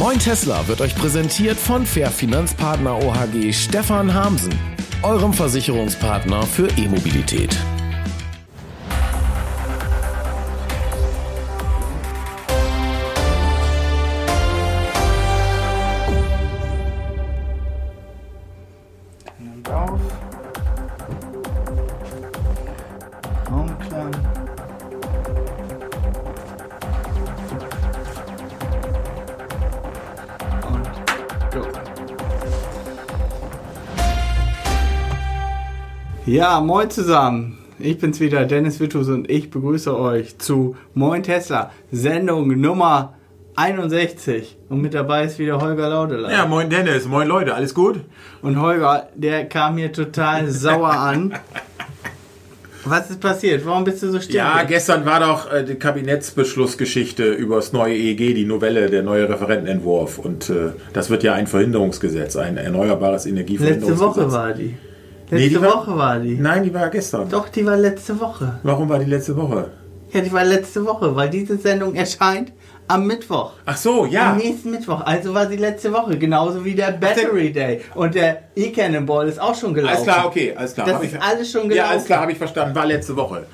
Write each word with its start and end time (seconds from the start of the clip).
Moin 0.00 0.18
Tesla 0.18 0.66
wird 0.66 0.80
euch 0.80 0.94
präsentiert 0.94 1.58
von 1.58 1.84
Fair 1.84 2.10
Finanzpartner 2.10 2.96
OHG 3.04 3.52
Stefan 3.52 4.14
Hamsen, 4.14 4.58
eurem 5.02 5.34
Versicherungspartner 5.34 6.42
für 6.44 6.68
E-Mobilität. 6.78 7.54
Ja, 36.26 36.60
moin 36.60 36.90
zusammen. 36.90 37.58
Ich 37.78 37.98
bin's 37.98 38.20
wieder, 38.20 38.44
Dennis 38.44 38.78
Wittus 38.78 39.08
und 39.08 39.30
ich 39.30 39.50
begrüße 39.50 39.98
euch 39.98 40.36
zu 40.36 40.76
Moin 40.92 41.22
Tesla, 41.22 41.72
Sendung 41.90 42.60
Nummer 42.60 43.14
61. 43.56 44.58
Und 44.68 44.82
mit 44.82 44.92
dabei 44.92 45.24
ist 45.24 45.38
wieder 45.38 45.62
Holger 45.62 45.88
Laudelein. 45.88 46.30
Ja, 46.30 46.44
moin 46.44 46.68
Dennis, 46.68 47.06
moin 47.06 47.26
Leute, 47.26 47.54
alles 47.54 47.74
gut? 47.74 48.00
Und 48.42 48.60
Holger, 48.60 49.08
der 49.14 49.46
kam 49.46 49.78
hier 49.78 49.92
total 49.92 50.50
sauer 50.50 50.90
an. 50.98 51.32
Was 52.84 53.10
ist 53.10 53.20
passiert? 53.20 53.64
Warum 53.64 53.84
bist 53.84 54.02
du 54.02 54.10
so 54.10 54.20
still? 54.20 54.36
Ja, 54.36 54.62
gestern 54.64 55.06
war 55.06 55.20
doch 55.20 55.50
äh, 55.50 55.64
die 55.64 55.76
Kabinettsbeschlussgeschichte 55.76 57.32
über 57.32 57.56
das 57.56 57.72
neue 57.72 57.94
EEG, 57.94 58.34
die 58.34 58.44
Novelle, 58.44 58.90
der 58.90 59.02
neue 59.02 59.26
Referentenentwurf. 59.26 60.18
Und 60.18 60.50
äh, 60.50 60.72
das 60.92 61.08
wird 61.08 61.22
ja 61.22 61.32
ein 61.32 61.46
Verhinderungsgesetz, 61.46 62.36
ein 62.36 62.58
erneuerbares 62.58 63.24
letzte 63.24 63.30
Energieverhinderungsgesetz. 63.30 64.16
Woche 64.16 64.32
war 64.32 64.52
die. 64.52 64.76
Letzte 65.30 65.34
Nee, 65.36 65.48
die 65.48 65.60
war- 65.62 65.74
Woche 65.86 65.96
war 65.96 66.18
die. 66.18 66.34
Nein, 66.36 66.64
die 66.64 66.74
war 66.74 66.88
gestern. 66.90 67.28
Doch, 67.28 67.48
die 67.48 67.64
war 67.64 67.76
letzte 67.76 68.18
Woche. 68.20 68.58
Warum 68.62 68.88
war 68.88 68.98
die 68.98 69.04
letzte 69.10 69.36
Woche? 69.36 69.70
Ja, 70.12 70.20
die 70.20 70.32
war 70.32 70.44
letzte 70.44 70.84
Woche, 70.84 71.14
weil 71.14 71.30
diese 71.30 71.56
Sendung 71.56 71.94
erscheint 71.94 72.52
am 72.88 73.06
Mittwoch. 73.06 73.52
Ach 73.64 73.76
so, 73.76 74.02
Am 74.04 74.10
ja. 74.10 74.32
nächsten 74.34 74.72
Mittwoch. 74.72 75.02
Also 75.04 75.32
war 75.32 75.46
sie 75.48 75.54
letzte 75.56 75.92
Woche. 75.92 76.18
Genauso 76.18 76.64
wie 76.64 76.74
der 76.74 76.90
Battery 76.90 77.52
Day. 77.52 77.82
Und 77.94 78.16
der 78.16 78.42
E-Cannonball 78.56 79.28
ist 79.28 79.40
auch 79.40 79.54
schon 79.54 79.72
gelaufen. 79.72 79.94
Alles 79.94 80.04
klar, 80.08 80.26
okay, 80.26 80.52
alles 80.56 80.74
klar. 80.74 80.86
Das 80.86 80.96
Hab 80.96 81.04
ist 81.04 81.14
ich, 81.14 81.22
alles 81.22 81.50
schon 81.52 81.62
Ja, 81.62 81.68
gelaufen. 81.68 81.90
alles 81.92 82.04
klar, 82.06 82.20
habe 82.22 82.32
ich 82.32 82.38
verstanden. 82.38 82.74
War 82.74 82.86
letzte 82.86 83.14
Woche. 83.16 83.46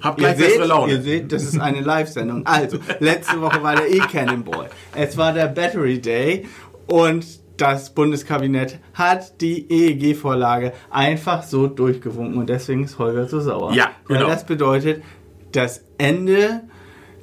Hab 0.00 0.16
Ihr 0.18 0.24
gleich 0.28 0.36
bessere 0.38 0.58
seht, 0.60 0.66
Laune. 0.68 0.92
ihr 0.94 1.02
seht, 1.02 1.30
das 1.30 1.42
ist 1.42 1.60
eine 1.60 1.82
Live-Sendung. 1.82 2.46
Also, 2.46 2.78
letzte 3.00 3.38
Woche 3.42 3.62
war 3.62 3.76
der 3.76 3.92
E-Cannonball. 3.92 4.70
Es 4.94 5.18
war 5.18 5.34
der 5.34 5.48
Battery 5.48 6.00
Day 6.00 6.46
und 6.86 7.26
das 7.60 7.94
Bundeskabinett 7.94 8.78
hat 8.94 9.40
die 9.40 9.66
EEG-Vorlage 9.70 10.72
einfach 10.90 11.42
so 11.42 11.66
durchgewunken 11.66 12.38
und 12.38 12.48
deswegen 12.48 12.84
ist 12.84 12.98
Holger 12.98 13.26
so 13.28 13.40
sauer. 13.40 13.72
Ja, 13.74 13.90
genau. 14.06 14.20
Weil 14.20 14.26
das 14.28 14.46
bedeutet 14.46 15.02
das 15.52 15.84
Ende 15.98 16.62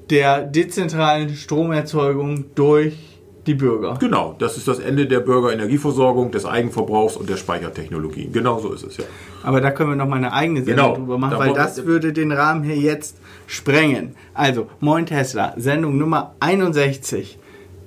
der 0.09 0.43
dezentralen 0.43 1.35
Stromerzeugung 1.35 2.45
durch 2.55 2.97
die 3.45 3.53
Bürger. 3.53 3.97
Genau, 3.99 4.35
das 4.37 4.57
ist 4.57 4.67
das 4.67 4.79
Ende 4.79 5.07
der 5.07 5.21
Bürgerenergieversorgung, 5.21 6.31
des 6.31 6.45
Eigenverbrauchs 6.45 7.15
und 7.15 7.29
der 7.29 7.37
Speichertechnologien. 7.37 8.31
Genau 8.33 8.59
so 8.59 8.73
ist 8.73 8.83
es, 8.83 8.97
ja. 8.97 9.05
Aber 9.43 9.61
da 9.61 9.71
können 9.71 9.91
wir 9.91 9.95
noch 9.95 10.07
mal 10.07 10.17
eine 10.17 10.33
eigene 10.33 10.63
Sendung 10.63 10.85
Genau. 10.85 10.97
drüber 10.97 11.17
machen, 11.17 11.31
Da 11.31 11.39
weil 11.39 11.53
das 11.53 11.85
würde 11.85 12.11
den 12.11 12.33
Rahmen 12.33 12.63
hier 12.63 12.75
jetzt 12.75 13.17
sprengen. 13.47 14.15
Also, 14.33 14.67
Moin 14.81 15.05
Tesla, 15.05 15.53
Sendung 15.55 15.97
Nummer 15.97 16.35
61. 16.41 17.39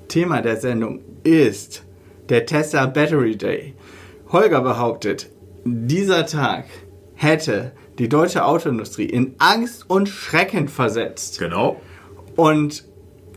Thema 0.09 0.41
der 0.41 0.57
Sendung 0.57 1.01
ist 1.23 1.85
der 2.30 2.46
Tesla 2.46 2.86
Battery 2.86 3.36
Day. 3.36 3.74
Holger 4.33 4.61
behauptet, 4.61 5.30
dieser 5.64 6.27
Tag 6.27 6.64
hätte 7.14 7.73
die 7.98 8.08
deutsche 8.08 8.45
Autoindustrie 8.45 9.05
in 9.05 9.35
Angst 9.39 9.91
und 9.91 10.08
Schrecken 10.08 10.68
versetzt. 10.68 11.39
Genau. 11.39 11.80
Und 12.36 12.85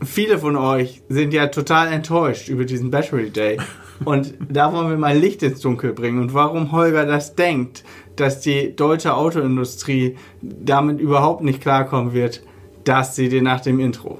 viele 0.02 0.38
von 0.38 0.56
euch 0.56 1.02
sind 1.08 1.34
ja 1.34 1.48
total 1.48 1.92
enttäuscht 1.92 2.48
über 2.48 2.64
diesen 2.64 2.90
Battery 2.90 3.30
Day. 3.30 3.58
Und 4.04 4.34
da 4.48 4.72
wollen 4.72 4.90
wir 4.90 4.96
mal 4.96 5.16
Licht 5.16 5.42
ins 5.44 5.60
Dunkel 5.60 5.92
bringen. 5.92 6.18
Und 6.18 6.34
warum 6.34 6.72
Holger 6.72 7.06
das 7.06 7.36
denkt, 7.36 7.84
dass 8.16 8.40
die 8.40 8.74
deutsche 8.74 9.14
Autoindustrie 9.14 10.16
damit 10.42 11.00
überhaupt 11.00 11.42
nicht 11.42 11.60
klarkommen 11.60 12.12
wird, 12.12 12.42
das 12.82 13.14
seht 13.14 13.32
ihr 13.32 13.42
nach 13.42 13.60
dem 13.60 13.78
Intro. 13.78 14.18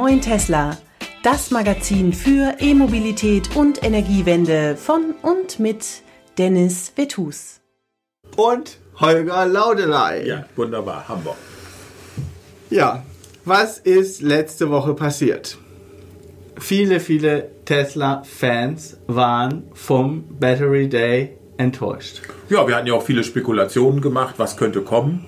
Moin 0.00 0.22
Tesla, 0.22 0.78
das 1.22 1.50
Magazin 1.50 2.14
für 2.14 2.56
E-Mobilität 2.58 3.54
und 3.54 3.84
Energiewende 3.84 4.74
von 4.74 5.14
und 5.20 5.60
mit 5.60 5.84
Dennis 6.38 6.90
Vetus. 6.96 7.60
Und 8.34 8.78
Holger 8.98 9.44
Laudelei. 9.44 10.24
Ja, 10.24 10.46
wunderbar. 10.56 11.06
Hamburg. 11.06 11.36
Ja, 12.70 13.02
was 13.44 13.76
ist 13.76 14.22
letzte 14.22 14.70
Woche 14.70 14.94
passiert? 14.94 15.58
Viele, 16.58 16.98
viele 16.98 17.50
Tesla-Fans 17.66 18.96
waren 19.06 19.64
vom 19.74 20.24
Battery 20.38 20.88
Day 20.88 21.36
enttäuscht. 21.58 22.22
Ja, 22.48 22.66
wir 22.66 22.74
hatten 22.74 22.86
ja 22.86 22.94
auch 22.94 23.02
viele 23.02 23.22
Spekulationen 23.22 24.00
gemacht, 24.00 24.36
was 24.38 24.56
könnte 24.56 24.80
kommen. 24.80 25.26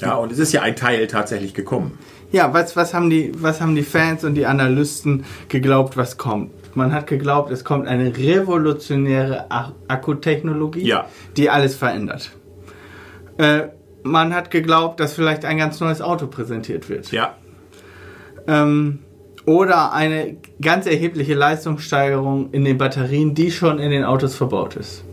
Ja, 0.00 0.14
und 0.14 0.32
es 0.32 0.38
ist 0.38 0.52
ja 0.52 0.62
ein 0.62 0.74
Teil 0.74 1.06
tatsächlich 1.06 1.52
gekommen. 1.52 1.98
Ja, 2.36 2.52
was, 2.52 2.76
was, 2.76 2.92
haben 2.92 3.08
die, 3.08 3.32
was 3.40 3.62
haben 3.62 3.74
die 3.74 3.82
Fans 3.82 4.22
und 4.24 4.34
die 4.34 4.44
Analysten 4.44 5.24
geglaubt, 5.48 5.96
was 5.96 6.18
kommt? 6.18 6.50
Man 6.76 6.92
hat 6.92 7.06
geglaubt, 7.06 7.50
es 7.50 7.64
kommt 7.64 7.86
eine 7.88 8.14
revolutionäre 8.14 9.50
Ak- 9.50 9.72
Akkutechnologie, 9.88 10.86
Ja. 10.86 11.06
die 11.38 11.48
alles 11.48 11.74
verändert. 11.76 12.32
Äh, 13.38 13.68
man 14.02 14.34
hat 14.34 14.50
geglaubt, 14.50 15.00
dass 15.00 15.14
vielleicht 15.14 15.46
ein 15.46 15.56
ganz 15.56 15.80
neues 15.80 16.02
Auto 16.02 16.26
präsentiert 16.26 16.90
wird. 16.90 17.10
Ja, 17.10 17.34
Ähm, 18.46 18.98
oder 19.46 19.92
eine 19.94 20.36
ganz 20.60 20.86
erhebliche 20.86 21.34
Leistungssteigerung 21.34 22.50
in 22.52 22.64
den 22.66 22.76
Batterien, 22.76 23.34
die 23.34 23.50
schon 23.50 23.78
in 23.78 23.90
den 23.90 24.04
Autos 24.04 24.34
verbaut 24.34 24.76
ist. 24.76 25.04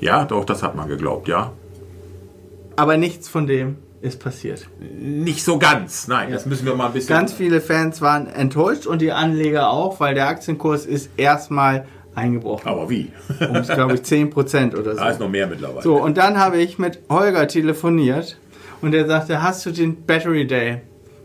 ja, 0.00 0.24
doch, 0.24 0.44
das 0.46 0.62
hat 0.62 0.74
man 0.76 0.88
geglaubt, 0.88 1.28
ja. 1.28 1.52
Aber 2.76 2.96
nichts 2.96 3.28
von 3.28 3.46
dem 3.46 3.76
ist 4.00 4.20
passiert. 4.20 4.68
Nicht 4.78 5.44
so 5.44 5.58
ganz, 5.58 6.08
nein, 6.08 6.30
das 6.30 6.46
müssen 6.46 6.66
wir 6.66 6.74
mal 6.74 6.86
ein 6.86 6.92
bisschen. 6.92 7.08
Ganz 7.08 7.32
viele 7.32 7.60
Fans 7.60 8.00
waren 8.00 8.28
enttäuscht 8.28 8.86
und 8.86 9.02
die 9.02 9.12
Anleger 9.12 9.70
auch, 9.70 10.00
weil 10.00 10.14
der 10.14 10.28
Aktienkurs 10.28 10.86
ist 10.86 11.10
erstmal 11.16 11.86
eingebrochen. 12.14 12.68
Aber 12.68 12.90
wie? 12.90 13.10
Um, 13.40 13.62
glaube 13.62 13.94
ich, 13.94 14.00
10% 14.02 14.76
oder 14.76 14.92
so. 14.92 14.98
Da 14.98 15.10
ist 15.10 15.20
noch 15.20 15.28
mehr 15.28 15.46
mittlerweile. 15.46 15.82
So, 15.82 15.96
und 15.96 16.16
dann 16.16 16.38
habe 16.38 16.58
ich 16.58 16.78
mit 16.78 17.00
Holger 17.08 17.48
telefoniert 17.48 18.38
und 18.80 18.94
er 18.94 19.06
sagte, 19.06 19.42
hast 19.42 19.66
du 19.66 19.70
den 19.70 20.04
Battery 20.04 20.46
Day, 20.46 20.82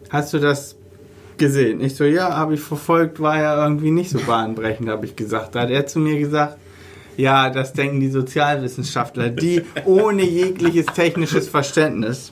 hast 0.09 0.33
du 0.33 0.39
das 0.39 0.75
gesehen? 1.37 1.81
Ich 1.81 1.95
so, 1.95 2.03
ja, 2.03 2.35
habe 2.35 2.55
ich 2.55 2.61
verfolgt, 2.61 3.19
war 3.19 3.37
ja 3.37 3.63
irgendwie 3.63 3.91
nicht 3.91 4.09
so 4.09 4.19
bahnbrechend, 4.19 4.89
habe 4.89 5.05
ich 5.05 5.15
gesagt. 5.15 5.55
Da 5.55 5.61
hat 5.61 5.69
er 5.69 5.85
zu 5.85 5.99
mir 5.99 6.17
gesagt, 6.19 6.57
ja, 7.17 7.49
das 7.49 7.73
denken 7.73 7.99
die 7.99 8.09
Sozialwissenschaftler, 8.09 9.29
die 9.29 9.61
ohne 9.85 10.23
jegliches 10.23 10.87
technisches 10.87 11.47
Verständnis, 11.47 12.31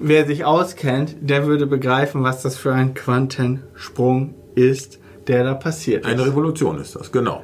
wer 0.00 0.26
sich 0.26 0.44
auskennt, 0.44 1.16
der 1.20 1.46
würde 1.46 1.66
begreifen, 1.66 2.22
was 2.22 2.42
das 2.42 2.56
für 2.56 2.72
ein 2.72 2.94
Quantensprung 2.94 4.34
ist, 4.54 4.98
der 5.26 5.44
da 5.44 5.54
passiert 5.54 6.04
ist. 6.04 6.10
Eine 6.10 6.26
Revolution 6.26 6.78
ist 6.78 6.96
das, 6.96 7.12
genau. 7.12 7.42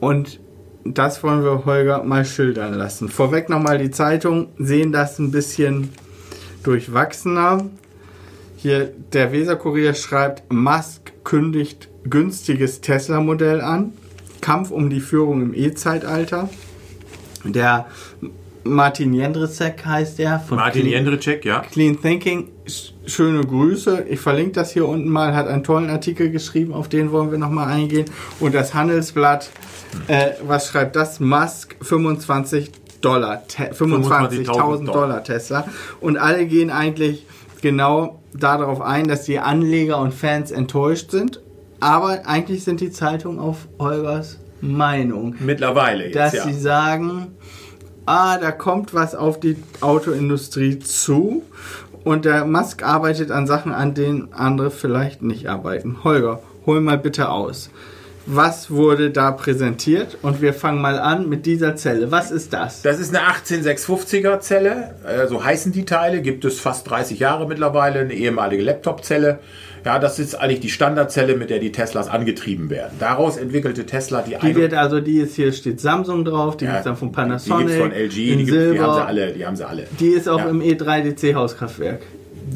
Und 0.00 0.40
das 0.84 1.22
wollen 1.22 1.42
wir 1.42 1.64
Holger 1.64 2.04
mal 2.04 2.24
schildern 2.24 2.74
lassen. 2.74 3.08
Vorweg 3.08 3.48
nochmal 3.48 3.78
die 3.78 3.90
Zeitung 3.90 4.48
sehen 4.58 4.92
das 4.92 5.18
ein 5.18 5.30
bisschen 5.30 5.90
durchwachsener. 6.62 7.70
Hier 8.56 8.92
der 9.12 9.32
Weserkurier 9.32 9.94
schreibt, 9.94 10.52
Musk 10.52 11.12
kündigt 11.24 11.88
günstiges 12.04 12.80
Tesla-Modell 12.80 13.60
an. 13.60 13.94
Kampf 14.40 14.70
um 14.70 14.90
die 14.90 15.00
Führung 15.00 15.40
im 15.40 15.54
E-Zeitalter. 15.54 16.50
Der 17.44 17.86
Martin 18.64 19.12
Jendrzek 19.12 19.84
heißt 19.84 20.18
er 20.20 20.40
von 20.40 20.56
Martin 20.58 20.82
Clean- 20.82 20.92
Jendricek, 20.92 21.44
ja. 21.44 21.60
Clean 21.60 22.00
Thinking, 22.00 22.48
sch- 22.66 22.92
schöne 23.06 23.42
Grüße. 23.42 24.06
Ich 24.08 24.20
verlinke 24.20 24.52
das 24.52 24.72
hier 24.72 24.88
unten 24.88 25.08
mal, 25.08 25.34
hat 25.34 25.46
einen 25.48 25.62
tollen 25.64 25.90
Artikel 25.90 26.30
geschrieben, 26.30 26.72
auf 26.72 26.88
den 26.88 27.12
wollen 27.12 27.30
wir 27.30 27.38
nochmal 27.38 27.68
eingehen. 27.68 28.06
Und 28.40 28.54
das 28.54 28.72
Handelsblatt, 28.74 29.50
äh, 30.08 30.30
was 30.46 30.68
schreibt 30.68 30.96
das? 30.96 31.20
Musk 31.20 31.76
25 31.82 32.70
Dollar, 33.00 33.46
Te- 33.46 33.72
25.000 33.74 34.86
Dollar 34.86 35.22
Tesla. 35.22 35.66
Und 36.00 36.16
alle 36.16 36.46
gehen 36.46 36.70
eigentlich 36.70 37.26
genau 37.60 38.22
darauf 38.32 38.80
ein, 38.80 39.06
dass 39.08 39.24
die 39.24 39.38
Anleger 39.38 39.98
und 39.98 40.14
Fans 40.14 40.50
enttäuscht 40.50 41.10
sind. 41.10 41.40
Aber 41.80 42.26
eigentlich 42.26 42.64
sind 42.64 42.80
die 42.80 42.90
Zeitungen 42.90 43.38
auf 43.38 43.68
Holgers 43.78 44.38
Meinung 44.62 45.34
Mittlerweile 45.40 46.04
jetzt, 46.06 46.16
dass 46.16 46.32
ja. 46.32 46.44
sie 46.44 46.54
sagen, 46.54 47.34
ah, 48.06 48.38
da 48.38 48.52
kommt 48.52 48.94
was 48.94 49.14
auf 49.14 49.40
die 49.40 49.56
Autoindustrie 49.80 50.78
zu 50.78 51.42
und 52.04 52.26
der 52.26 52.44
Musk 52.44 52.82
arbeitet 52.82 53.30
an 53.30 53.46
Sachen, 53.46 53.72
an 53.72 53.94
denen 53.94 54.32
andere 54.32 54.70
vielleicht 54.70 55.22
nicht 55.22 55.48
arbeiten. 55.48 56.04
Holger, 56.04 56.40
hol 56.66 56.80
mal 56.80 56.98
bitte 56.98 57.30
aus. 57.30 57.70
Was 58.26 58.70
wurde 58.70 59.10
da 59.10 59.32
präsentiert? 59.32 60.16
Und 60.22 60.40
wir 60.40 60.54
fangen 60.54 60.80
mal 60.80 60.98
an 60.98 61.28
mit 61.28 61.44
dieser 61.44 61.76
Zelle. 61.76 62.10
Was 62.10 62.30
ist 62.30 62.54
das? 62.54 62.80
Das 62.80 62.98
ist 62.98 63.14
eine 63.14 63.26
18650er 63.26 64.40
Zelle, 64.40 64.94
äh, 65.06 65.26
so 65.26 65.44
heißen 65.44 65.72
die 65.72 65.84
Teile, 65.84 66.22
gibt 66.22 66.44
es 66.46 66.58
fast 66.58 66.88
30 66.88 67.18
Jahre 67.18 67.46
mittlerweile, 67.46 68.00
eine 68.00 68.14
ehemalige 68.14 68.62
Laptop-Zelle. 68.62 69.40
Ja, 69.84 69.98
das 69.98 70.18
ist 70.18 70.34
eigentlich 70.34 70.60
die 70.60 70.70
Standardzelle, 70.70 71.36
mit 71.36 71.50
der 71.50 71.58
die 71.58 71.70
Teslas 71.72 72.08
angetrieben 72.08 72.70
werden. 72.70 72.92
Daraus 72.98 73.36
entwickelte 73.36 73.84
Tesla 73.84 74.22
die, 74.22 74.36
Die 74.40 74.56
wird 74.56 74.72
also, 74.72 75.00
die 75.00 75.18
ist 75.18 75.36
hier 75.36 75.52
steht 75.52 75.80
Samsung 75.80 76.24
drauf, 76.24 76.56
die 76.56 76.64
Ja, 76.64 76.70
gibt's 76.72 76.84
dann 76.84 76.96
von 76.96 77.08
Die 77.08 77.14
Panasonic, 77.14 77.66
gibt's 77.66 77.82
von 77.82 77.92
LG, 77.92 78.32
in 78.32 78.38
die, 78.38 78.44
Silber. 78.46 78.72
die 78.72 78.80
haben 78.80 78.94
sie 78.94 79.06
alle, 79.06 79.32
die 79.32 79.46
haben 79.46 79.56
sie 79.56 79.68
alle. 79.68 79.86
Die 80.00 80.08
ist 80.08 80.28
auch 80.28 80.38
Ja. 80.38 80.46
im 80.48 80.62
E 80.62 80.72
E3DC 80.72 81.34
Hauskraftwerk. 81.34 82.00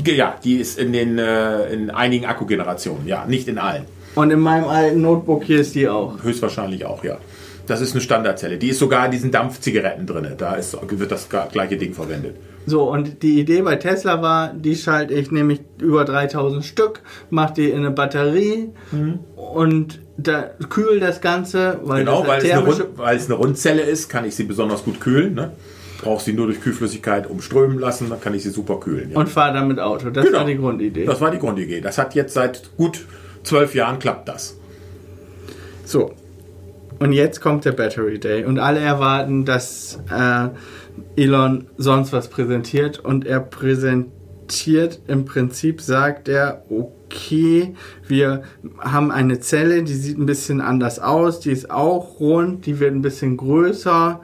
Ja, 0.07 0.37
die 0.43 0.57
ist 0.57 0.79
in 0.79 0.93
den 0.93 1.19
äh, 1.19 1.67
in 1.73 1.91
einigen 1.91 2.25
Akkugenerationen, 2.27 3.07
ja, 3.07 3.25
nicht 3.27 3.47
in 3.49 3.59
allen. 3.59 3.85
Und 4.15 4.31
in 4.31 4.41
meinem 4.41 4.65
alten 4.65 5.01
Notebook 5.03 5.45
hier 5.45 5.61
ist 5.61 5.75
die 5.75 5.89
auch. 5.89 6.23
Höchstwahrscheinlich 6.23 6.85
auch, 6.87 7.05
ja. 7.05 7.19
Das 7.67 7.83
ist 7.83 7.93
eine 7.93 8.01
Standardzelle. 8.01 8.57
Die 8.57 8.69
ist 8.71 8.79
sogar 8.79 9.05
in 9.05 9.11
diesen 9.13 9.31
Dampfzigaretten 9.31 10.07
drin. 10.07 10.27
Da 10.39 10.55
ist, 10.55 10.77
wird 10.91 11.13
das 11.13 11.29
gleiche 11.53 11.77
Ding 11.77 11.93
verwendet. 11.93 12.37
So, 12.69 12.83
und 12.91 13.23
die 13.23 13.41
Idee 13.41 13.63
bei 13.63 13.77
Tesla 13.77 14.21
war, 14.21 14.53
die 14.53 14.77
schalte 14.77 15.15
ich 15.15 15.31
nämlich 15.31 15.61
über 15.81 16.05
3000 16.05 16.65
Stück, 16.65 17.01
mache 17.31 17.55
die 17.55 17.71
in 17.71 17.79
eine 17.79 17.91
Batterie 17.91 18.71
und 19.37 20.01
da 20.17 20.51
kühl 20.69 21.01
das 21.01 21.21
Ganze, 21.21 21.81
weil 21.85 22.01
Genau, 22.05 22.21
das 22.25 22.29
weil 22.29 22.45
es, 22.47 22.57
Rund, 22.81 22.87
weil 22.99 23.17
es 23.17 23.27
eine 23.27 23.35
Rundzelle 23.35 23.83
ist, 23.83 24.09
kann 24.09 24.25
ich 24.25 24.35
sie 24.35 24.45
besonders 24.45 24.85
gut 24.85 25.01
kühlen. 25.01 25.35
Ne? 25.35 25.53
Brauche 26.03 26.23
sie 26.23 26.33
nur 26.33 26.47
durch 26.47 26.61
Kühlflüssigkeit 26.61 27.29
umströmen 27.29 27.79
lassen, 27.79 28.11
dann 28.11 28.21
kann 28.21 28.35
ich 28.35 28.43
sie 28.43 28.51
super 28.51 28.79
kühlen. 28.81 29.13
Ja. 29.13 29.19
und 29.19 29.29
fahre 29.29 29.55
damit 29.55 29.79
Auto. 29.81 30.11
Das 30.11 30.27
Genau. 30.27 30.39
war 30.39 30.45
die 30.45 30.57
Grundidee. 30.57 31.05
Das 31.07 31.21
war 31.21 31.31
die 31.31 31.39
Grundidee. 31.39 31.81
Das 31.81 31.97
hat 31.99 32.15
jetzt 32.15 32.35
seit 32.35 32.77
gut 32.77 33.07
zwölf 33.45 33.75
Jahren 33.75 33.99
klappt 33.99 34.29
das. 34.29 34.57
So. 35.85 36.13
Und 37.01 37.13
jetzt 37.13 37.41
kommt 37.41 37.65
der 37.65 37.73
Battery 37.73 38.19
Day 38.19 38.45
und 38.45 38.59
alle 38.59 38.81
erwarten, 38.81 39.45
dass 39.45 40.01
äh, 40.11 40.49
Elon 41.17 41.67
sonst 41.77 42.13
was 42.13 42.29
präsentiert 42.29 42.99
und 42.99 43.27
er 43.27 43.41
präsentiert 43.41 45.01
im 45.07 45.25
Prinzip, 45.25 45.81
sagt 45.81 46.29
er, 46.29 46.65
okay, 46.71 47.75
wir 48.07 48.43
haben 48.79 49.11
eine 49.11 49.41
Zelle, 49.41 49.83
die 49.83 49.95
sieht 49.95 50.19
ein 50.19 50.27
bisschen 50.27 50.61
anders 50.61 50.99
aus, 50.99 51.41
die 51.41 51.51
ist 51.51 51.71
auch 51.71 52.21
rund, 52.21 52.67
die 52.67 52.81
wird 52.81 52.95
ein 52.95 53.03
bisschen 53.03 53.37
größer 53.37 54.21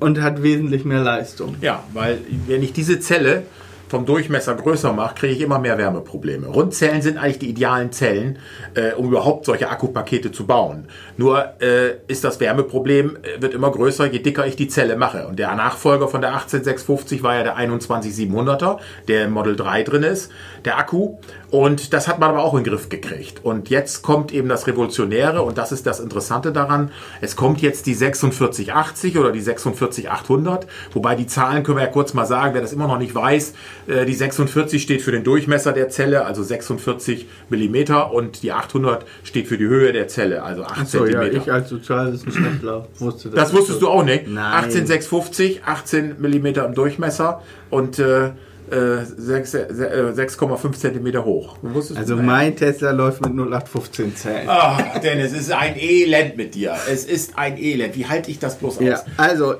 und 0.00 0.20
hat 0.20 0.42
wesentlich 0.42 0.84
mehr 0.84 1.02
Leistung. 1.02 1.56
Ja, 1.60 1.82
weil 1.92 2.18
wenn 2.46 2.62
ich 2.62 2.72
diese 2.72 3.00
Zelle 3.00 3.42
vom 3.88 4.06
Durchmesser 4.06 4.54
größer 4.54 4.92
mache, 4.92 5.14
kriege 5.14 5.32
ich 5.34 5.40
immer 5.40 5.58
mehr 5.58 5.78
Wärmeprobleme. 5.78 6.46
Rundzellen 6.46 7.02
sind 7.02 7.18
eigentlich 7.18 7.38
die 7.38 7.48
idealen 7.48 7.92
Zellen, 7.92 8.38
äh, 8.74 8.92
um 8.92 9.08
überhaupt 9.08 9.46
solche 9.46 9.70
Akkupakete 9.70 10.30
zu 10.30 10.46
bauen. 10.46 10.88
Nur 11.16 11.60
äh, 11.60 11.96
ist 12.06 12.24
das 12.24 12.40
Wärmeproblem, 12.40 13.18
äh, 13.22 13.40
wird 13.42 13.54
immer 13.54 13.70
größer, 13.70 14.06
je 14.06 14.18
dicker 14.18 14.46
ich 14.46 14.56
die 14.56 14.68
Zelle 14.68 14.96
mache. 14.96 15.26
Und 15.26 15.38
der 15.38 15.54
Nachfolger 15.54 16.08
von 16.08 16.20
der 16.20 16.34
18650 16.34 17.22
war 17.22 17.36
ja 17.36 17.42
der 17.42 17.56
21700er, 17.56 18.78
der 19.08 19.24
im 19.24 19.32
Model 19.32 19.56
3 19.56 19.82
drin 19.82 20.02
ist, 20.02 20.30
der 20.64 20.78
Akku. 20.78 21.16
Und 21.50 21.94
das 21.94 22.08
hat 22.08 22.18
man 22.18 22.28
aber 22.28 22.42
auch 22.44 22.52
in 22.54 22.62
den 22.62 22.70
Griff 22.72 22.90
gekriegt. 22.90 23.40
Und 23.42 23.70
jetzt 23.70 24.02
kommt 24.02 24.32
eben 24.32 24.50
das 24.50 24.66
Revolutionäre 24.66 25.40
und 25.40 25.56
das 25.56 25.72
ist 25.72 25.86
das 25.86 25.98
Interessante 25.98 26.52
daran. 26.52 26.90
Es 27.22 27.36
kommt 27.36 27.62
jetzt 27.62 27.86
die 27.86 27.94
4680 27.94 29.16
oder 29.16 29.32
die 29.32 29.40
46800, 29.40 30.66
wobei 30.92 31.14
die 31.14 31.26
Zahlen 31.26 31.62
können 31.62 31.78
wir 31.78 31.84
ja 31.84 31.90
kurz 31.90 32.12
mal 32.12 32.26
sagen, 32.26 32.52
wer 32.52 32.60
das 32.60 32.72
immer 32.74 32.86
noch 32.86 32.98
nicht 32.98 33.14
weiß. 33.14 33.54
äh, 33.86 34.04
Die 34.04 34.12
46 34.14 34.82
steht 34.82 35.00
für 35.00 35.10
den 35.12 35.24
Durchmesser 35.24 35.72
der 35.72 35.88
Zelle, 35.88 36.26
also 36.26 36.42
46 36.42 37.26
Millimeter 37.48 38.12
und 38.12 38.42
die 38.42 38.52
800 38.52 39.06
steht 39.24 39.48
für 39.48 39.56
die 39.56 39.66
Höhe 39.66 39.92
der 39.92 40.08
Zelle, 40.08 40.42
also 40.42 40.64
8 40.64 40.86
So, 40.86 41.06
ja, 41.06 41.12
Zentimeter. 41.12 41.42
ich 41.42 41.50
als 41.52 41.68
Sozialwissenschaftler 41.70 42.86
wusste 42.98 43.30
das. 43.30 43.40
Das 43.50 43.52
wusstest 43.54 43.80
du 43.80 43.88
auch 43.88 44.04
nicht. 44.04 44.26
Nein. 44.28 44.64
18650, 44.64 45.62
18 45.64 46.20
Millimeter 46.20 46.66
im 46.66 46.74
Durchmesser 46.74 47.42
und 47.70 47.98
äh, 47.98 48.32
6,5 48.70 50.72
Zentimeter 50.72 51.24
hoch. 51.24 51.56
Wusstest 51.62 51.98
Also 51.98 52.16
du? 52.16 52.22
mein 52.22 52.56
Tesla 52.56 52.90
läuft 52.90 53.20
mit 53.20 53.30
0815 53.34 54.16
Zellen. 54.16 54.46
Ach, 54.48 54.98
Dennis, 55.00 55.32
es 55.32 55.40
ist 55.40 55.52
ein 55.52 55.76
Elend 55.78 56.36
mit 56.36 56.54
dir. 56.54 56.74
Es 56.90 57.04
ist 57.04 57.36
ein 57.38 57.58
Elend. 57.58 57.96
Wie 57.96 58.06
halte 58.06 58.30
ich 58.30 58.38
das 58.38 58.56
bloß 58.56 58.78
aus? 58.78 58.82
Ja, 58.84 59.02
also 59.16 59.54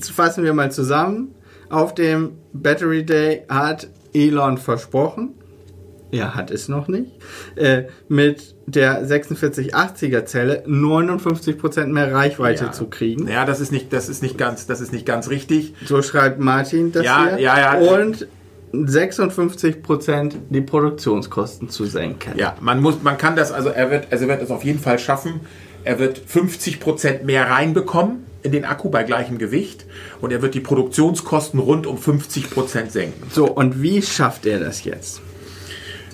fassen 0.00 0.44
wir 0.44 0.54
mal 0.54 0.70
zusammen. 0.72 1.34
Auf 1.68 1.94
dem 1.94 2.32
Battery 2.52 3.04
Day 3.04 3.42
hat 3.48 3.88
Elon 4.14 4.56
versprochen, 4.58 5.34
er 6.12 6.34
hat 6.34 6.50
es 6.50 6.68
noch 6.68 6.88
nicht, 6.88 7.12
äh, 7.56 7.84
mit 8.08 8.54
der 8.66 9.06
4680er 9.06 10.24
Zelle 10.24 10.62
59% 10.66 11.92
mehr 11.92 12.12
Reichweite 12.12 12.66
Ja. 12.66 12.72
zu 12.72 12.86
kriegen. 12.86 13.28
Ja, 13.28 13.44
das 13.44 13.60
ist 13.60 13.72
nicht, 13.72 13.92
das 13.92 14.08
ist 14.08 14.22
nicht 14.22 14.38
ganz, 14.38 14.66
das 14.66 14.80
ist 14.80 14.92
nicht 14.92 15.06
ganz 15.06 15.28
richtig. 15.30 15.74
So 15.84 16.02
schreibt 16.02 16.38
Martin 16.40 16.92
das 16.92 17.04
Ja, 17.04 17.28
hier. 17.36 17.40
ja, 17.40 17.58
ja. 17.82 17.94
Und 18.02 18.26
56% 18.72 20.34
die 20.50 20.60
Produktionskosten 20.60 21.68
zu 21.70 21.84
senken. 21.86 22.32
Ja, 22.36 22.56
man 22.60 22.80
muss, 22.80 23.02
man 23.02 23.16
kann 23.18 23.36
das, 23.36 23.52
also 23.52 23.68
er 23.70 23.90
wird, 23.90 24.08
also 24.10 24.24
er 24.24 24.30
wird 24.30 24.42
es 24.42 24.50
auf 24.50 24.64
jeden 24.64 24.78
Fall 24.80 24.98
schaffen. 24.98 25.40
Er 25.84 25.98
wird 25.98 26.18
50 26.18 26.80
Prozent 26.80 27.24
mehr 27.24 27.48
reinbekommen 27.48 28.24
in 28.42 28.52
den 28.52 28.64
Akku 28.64 28.90
bei 28.90 29.02
gleichem 29.04 29.38
Gewicht 29.38 29.86
und 30.20 30.32
er 30.32 30.42
wird 30.42 30.54
die 30.54 30.60
Produktionskosten 30.60 31.58
rund 31.60 31.86
um 31.86 31.96
50 31.98 32.50
Prozent 32.50 32.92
senken. 32.92 33.22
So, 33.30 33.46
und 33.50 33.82
wie 33.82 34.02
schafft 34.02 34.46
er 34.46 34.58
das 34.60 34.84
jetzt? 34.84 35.20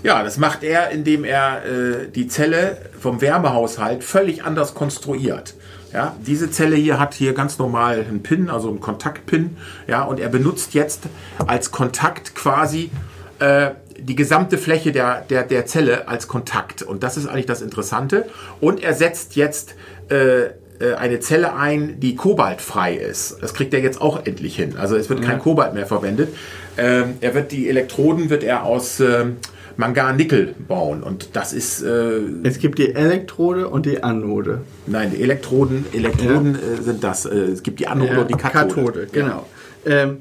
Ja, 0.02 0.22
das 0.22 0.36
macht 0.36 0.64
er, 0.64 0.90
indem 0.90 1.24
er 1.24 1.64
äh, 1.64 2.08
die 2.08 2.26
Zelle 2.26 2.78
vom 2.98 3.20
Wärmehaushalt 3.20 4.02
völlig 4.02 4.44
anders 4.44 4.74
konstruiert. 4.74 5.54
Ja, 5.92 6.16
diese 6.26 6.50
Zelle 6.50 6.76
hier 6.76 6.98
hat 6.98 7.14
hier 7.14 7.34
ganz 7.34 7.58
normal 7.58 8.00
einen 8.00 8.22
Pin, 8.22 8.48
also 8.48 8.68
einen 8.68 8.80
Kontaktpin. 8.80 9.56
Ja, 9.86 10.04
und 10.04 10.18
er 10.18 10.28
benutzt 10.28 10.74
jetzt 10.74 11.02
als 11.46 11.70
Kontakt 11.70 12.34
quasi 12.34 12.90
äh, 13.38 13.70
die 13.98 14.16
gesamte 14.16 14.58
Fläche 14.58 14.90
der, 14.90 15.20
der, 15.20 15.44
der 15.44 15.66
Zelle 15.66 16.08
als 16.08 16.28
Kontakt. 16.28 16.82
Und 16.82 17.02
das 17.02 17.16
ist 17.16 17.26
eigentlich 17.26 17.46
das 17.46 17.62
Interessante. 17.62 18.26
Und 18.60 18.82
er 18.82 18.94
setzt 18.94 19.36
jetzt 19.36 19.74
äh, 20.08 20.46
äh, 20.82 20.94
eine 20.94 21.20
Zelle 21.20 21.54
ein, 21.54 22.00
die 22.00 22.16
kobaltfrei 22.16 22.94
ist. 22.94 23.36
Das 23.40 23.54
kriegt 23.54 23.72
er 23.72 23.80
jetzt 23.80 24.00
auch 24.00 24.26
endlich 24.26 24.56
hin. 24.56 24.76
Also 24.76 24.96
es 24.96 25.08
wird 25.08 25.22
kein 25.22 25.38
Kobalt 25.38 25.74
mehr 25.74 25.86
verwendet. 25.86 26.34
Ähm, 26.76 27.14
er 27.20 27.34
wird 27.34 27.52
die 27.52 27.68
Elektroden 27.68 28.30
wird 28.30 28.42
er 28.42 28.64
aus 28.64 28.98
ähm, 28.98 29.36
Mangan-Nickel 29.76 30.54
bauen. 30.68 31.02
Und 31.02 31.30
das 31.34 31.52
ist 31.52 31.82
äh, 31.82 32.20
Es 32.42 32.58
gibt 32.58 32.78
die 32.78 32.94
Elektrode 32.94 33.68
und 33.68 33.86
die 33.86 34.02
Anode. 34.02 34.62
Nein, 34.86 35.12
die 35.14 35.22
Elektroden, 35.22 35.84
Elektroden 35.92 36.54
äh, 36.56 36.82
sind 36.82 37.02
das. 37.04 37.26
Äh, 37.26 37.36
es 37.52 37.62
gibt 37.62 37.80
die 37.80 37.86
Anode 37.88 38.20
und 38.20 38.30
die 38.30 38.34
Kathode. 38.34 39.02
Ja. 39.02 39.08
genau. 39.12 39.46
Ähm, 39.84 40.18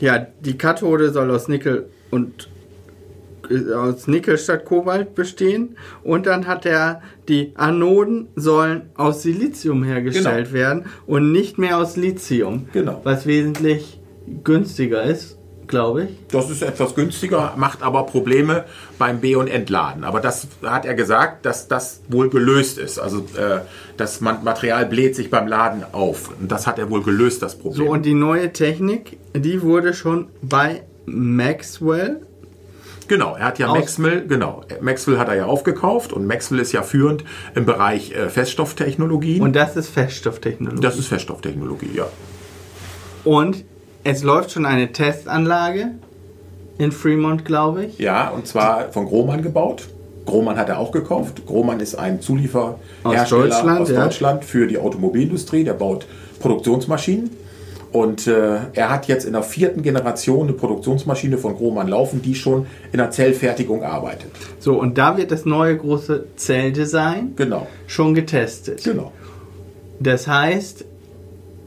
ja, 0.00 0.26
die 0.40 0.56
Kathode 0.58 1.10
soll 1.10 1.30
aus 1.30 1.48
Nickel 1.48 1.86
und 2.10 2.48
äh, 3.50 3.72
aus 3.72 4.06
Nickel 4.06 4.38
statt 4.38 4.64
Kobalt 4.64 5.14
bestehen 5.14 5.76
und 6.02 6.26
dann 6.26 6.46
hat 6.46 6.66
er 6.66 7.00
die 7.28 7.52
Anoden 7.56 8.28
sollen 8.36 8.90
aus 8.96 9.22
Silizium 9.22 9.82
hergestellt 9.84 10.46
Genau. 10.46 10.52
werden 10.54 10.84
und 11.06 11.32
nicht 11.32 11.58
mehr 11.58 11.78
aus 11.78 11.96
Lithium, 11.96 12.66
Genau. 12.72 13.00
was 13.04 13.26
wesentlich 13.26 14.00
günstiger 14.42 15.02
ist, 15.04 15.38
glaube 15.74 16.04
ich. 16.04 16.10
Das 16.30 16.48
ist 16.50 16.62
etwas 16.62 16.94
günstiger, 16.94 17.52
macht 17.56 17.82
aber 17.82 18.04
Probleme 18.06 18.64
beim 18.98 19.20
B- 19.20 19.36
und 19.36 19.48
Entladen. 19.48 20.04
Aber 20.04 20.20
das 20.20 20.46
hat 20.62 20.84
er 20.86 20.94
gesagt, 20.94 21.44
dass 21.46 21.68
das 21.68 22.00
wohl 22.08 22.30
gelöst 22.30 22.78
ist. 22.78 22.98
Also 22.98 23.18
äh, 23.36 23.60
das 23.96 24.20
Ma- 24.20 24.40
Material 24.42 24.86
bläht 24.86 25.14
sich 25.16 25.30
beim 25.30 25.46
Laden 25.48 25.84
auf. 25.92 26.30
Und 26.40 26.50
das 26.50 26.66
hat 26.66 26.78
er 26.78 26.90
wohl 26.90 27.02
gelöst, 27.02 27.42
das 27.42 27.56
Problem. 27.58 27.86
So 27.86 27.92
und 27.92 28.06
die 28.06 28.14
neue 28.14 28.52
Technik, 28.52 29.18
die 29.34 29.60
wurde 29.62 29.92
schon 29.94 30.28
bei 30.42 30.82
Maxwell 31.06 32.20
Genau, 33.06 33.36
er 33.36 33.44
hat 33.48 33.58
ja 33.58 33.66
Aus- 33.68 33.76
Maxwell, 33.78 34.26
genau, 34.26 34.62
Maxwell 34.80 35.18
hat 35.18 35.28
er 35.28 35.34
ja 35.34 35.44
aufgekauft 35.44 36.14
und 36.14 36.26
Maxwell 36.26 36.58
ist 36.60 36.72
ja 36.72 36.82
führend 36.82 37.22
im 37.54 37.66
Bereich 37.66 38.12
äh, 38.12 38.30
Feststofftechnologien. 38.30 39.42
und 39.42 39.54
das 39.54 39.76
ist 39.76 39.90
Feststofftechnologie. 39.90 40.80
das 40.80 40.96
ist 40.98 41.08
Feststofftechnologie, 41.08 41.90
ja. 41.94 42.06
Und 43.24 43.64
es 44.04 44.22
läuft 44.22 44.52
schon 44.52 44.66
eine 44.66 44.92
Testanlage 44.92 45.92
in 46.78 46.92
Fremont, 46.92 47.44
glaube 47.44 47.86
ich. 47.86 47.98
Ja, 47.98 48.28
und 48.30 48.46
zwar 48.46 48.92
von 48.92 49.06
Grohmann 49.06 49.42
gebaut. 49.42 49.88
Grohmann 50.26 50.56
hat 50.56 50.68
er 50.68 50.78
auch 50.78 50.92
gekauft. 50.92 51.44
Grohmann 51.46 51.80
ist 51.80 51.94
ein 51.94 52.20
Zulieferhersteller 52.20 53.22
Aus 53.22 53.28
Deutschland, 53.28 53.80
aus 53.80 53.90
ja. 53.90 54.02
Deutschland 54.04 54.44
für 54.44 54.66
die 54.66 54.78
Automobilindustrie. 54.78 55.64
Der 55.64 55.74
baut 55.74 56.06
Produktionsmaschinen. 56.40 57.30
Und 57.92 58.26
äh, 58.26 58.56
er 58.72 58.90
hat 58.90 59.06
jetzt 59.06 59.24
in 59.24 59.34
der 59.34 59.44
vierten 59.44 59.82
Generation 59.82 60.48
eine 60.48 60.52
Produktionsmaschine 60.54 61.38
von 61.38 61.54
Grohmann 61.54 61.86
laufen, 61.86 62.22
die 62.22 62.34
schon 62.34 62.66
in 62.90 62.98
der 62.98 63.12
Zellfertigung 63.12 63.84
arbeitet. 63.84 64.32
So, 64.58 64.80
und 64.80 64.98
da 64.98 65.16
wird 65.16 65.30
das 65.30 65.44
neue 65.44 65.76
große 65.76 66.24
Zelldesign 66.34 67.34
Genau, 67.36 67.68
schon 67.86 68.14
getestet. 68.14 68.82
genau. 68.82 69.12
Das 70.00 70.26
heißt, 70.26 70.84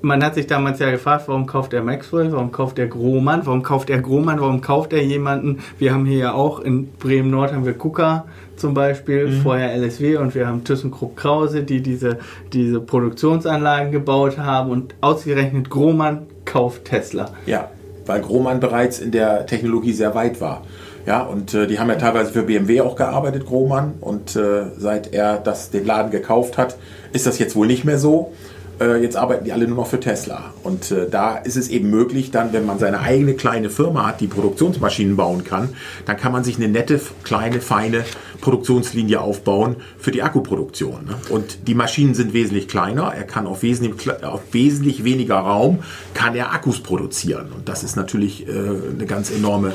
man 0.07 0.23
hat 0.23 0.35
sich 0.35 0.47
damals 0.47 0.79
ja 0.79 0.89
gefragt, 0.89 1.25
warum 1.27 1.45
kauft 1.45 1.73
er 1.73 1.83
Maxwell, 1.83 2.31
warum 2.31 2.51
kauft 2.51 2.79
er 2.79 2.87
Grohmann, 2.87 3.45
warum 3.45 3.61
kauft 3.61 3.89
er 3.89 3.99
Grohmann, 3.99 4.39
warum 4.39 4.61
kauft 4.61 4.93
er 4.93 5.03
jemanden? 5.03 5.59
Wir 5.77 5.93
haben 5.93 6.05
hier 6.05 6.17
ja 6.17 6.33
auch 6.33 6.59
in 6.59 6.87
Bremen 6.93 7.29
Nord 7.29 7.53
haben 7.53 7.65
wir 7.65 7.73
Kuka 7.73 8.25
zum 8.55 8.73
Beispiel, 8.73 9.27
Mhm. 9.27 9.41
vorher 9.41 9.73
LSW 9.75 10.17
und 10.17 10.33
wir 10.33 10.47
haben 10.47 10.63
ThyssenKrupp 10.63 11.15
Krause, 11.15 11.61
die 11.63 11.81
diese, 11.81 12.17
diese 12.53 12.79
Produktionsanlagen 12.79 13.91
gebaut 13.91 14.37
haben 14.37 14.71
und 14.71 14.95
ausgerechnet 15.01 15.69
Grohmann 15.69 16.25
kauft 16.45 16.85
Tesla. 16.85 17.29
Ja, 17.45 17.69
weil 18.05 18.21
Grohmann 18.21 18.59
bereits 18.59 18.99
in 18.99 19.11
der 19.11 19.45
Technologie 19.45 19.91
sehr 19.93 20.15
weit 20.15 20.39
war. 20.41 20.63
Ja, 21.05 21.21
und 21.21 21.53
äh, 21.53 21.67
die 21.67 21.79
haben 21.79 21.89
ja 21.89 21.95
teilweise 21.95 22.31
für 22.31 22.43
BMW 22.43 22.81
auch 22.81 22.95
gearbeitet, 22.95 23.45
Grohmann. 23.45 23.93
Und 24.01 24.35
äh, 24.35 24.65
seit 24.77 25.13
er 25.13 25.37
das, 25.37 25.69
den 25.69 25.85
Laden 25.85 26.11
gekauft 26.11 26.57
hat, 26.57 26.77
ist 27.13 27.25
das 27.25 27.39
jetzt 27.39 27.55
wohl 27.55 27.67
nicht 27.67 27.85
mehr 27.85 27.97
so. 27.97 28.33
Äh, 28.79 29.01
jetzt 29.01 29.15
arbeiten 29.15 29.45
die 29.45 29.53
alle 29.53 29.67
nur 29.67 29.77
noch 29.77 29.87
für 29.87 29.99
Tesla. 29.99 30.53
Und 30.63 30.91
äh, 30.91 31.09
da 31.09 31.37
ist 31.37 31.57
es 31.57 31.69
eben 31.69 31.89
möglich, 31.89 32.31
dann, 32.31 32.53
wenn 32.53 32.65
man 32.65 32.79
seine 32.79 32.99
eigene 32.99 33.33
kleine 33.33 33.69
Firma 33.69 34.05
hat, 34.05 34.21
die 34.21 34.27
Produktionsmaschinen 34.27 35.15
bauen 35.15 35.43
kann, 35.43 35.69
dann 36.05 36.17
kann 36.17 36.31
man 36.31 36.43
sich 36.43 36.57
eine 36.57 36.67
nette, 36.67 36.99
kleine, 37.23 37.59
feine 37.61 38.05
Produktionslinie 38.41 39.19
aufbauen 39.19 39.77
für 39.97 40.11
die 40.11 40.21
Akkuproduktion. 40.21 41.05
Ne? 41.05 41.15
Und 41.29 41.67
die 41.67 41.75
Maschinen 41.75 42.13
sind 42.13 42.33
wesentlich 42.33 42.67
kleiner. 42.67 43.13
Er 43.15 43.23
kann 43.23 43.47
auf 43.47 43.63
wesentlich, 43.63 44.23
auf 44.23 44.41
wesentlich 44.51 45.03
weniger 45.03 45.37
Raum 45.37 45.79
kann 46.13 46.35
er 46.35 46.53
Akkus 46.53 46.79
produzieren. 46.81 47.47
Und 47.55 47.67
das 47.69 47.83
ist 47.83 47.95
natürlich 47.95 48.47
äh, 48.47 48.51
eine 48.51 49.05
ganz 49.07 49.31
enorme 49.31 49.73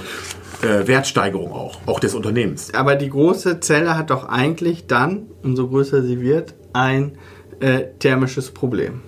äh, 0.62 0.86
Wertsteigerung 0.86 1.52
auch, 1.52 1.80
auch 1.86 1.98
des 1.98 2.14
Unternehmens. 2.14 2.72
Aber 2.74 2.94
die 2.94 3.10
große 3.10 3.60
Zelle 3.60 3.96
hat 3.96 4.10
doch 4.10 4.28
eigentlich 4.28 4.86
dann, 4.86 5.26
umso 5.42 5.68
größer 5.68 6.02
sie 6.02 6.20
wird, 6.20 6.54
ein 6.72 7.12
äh, 7.62 7.84
thermisches 7.98 8.50
Problem. 8.50 9.00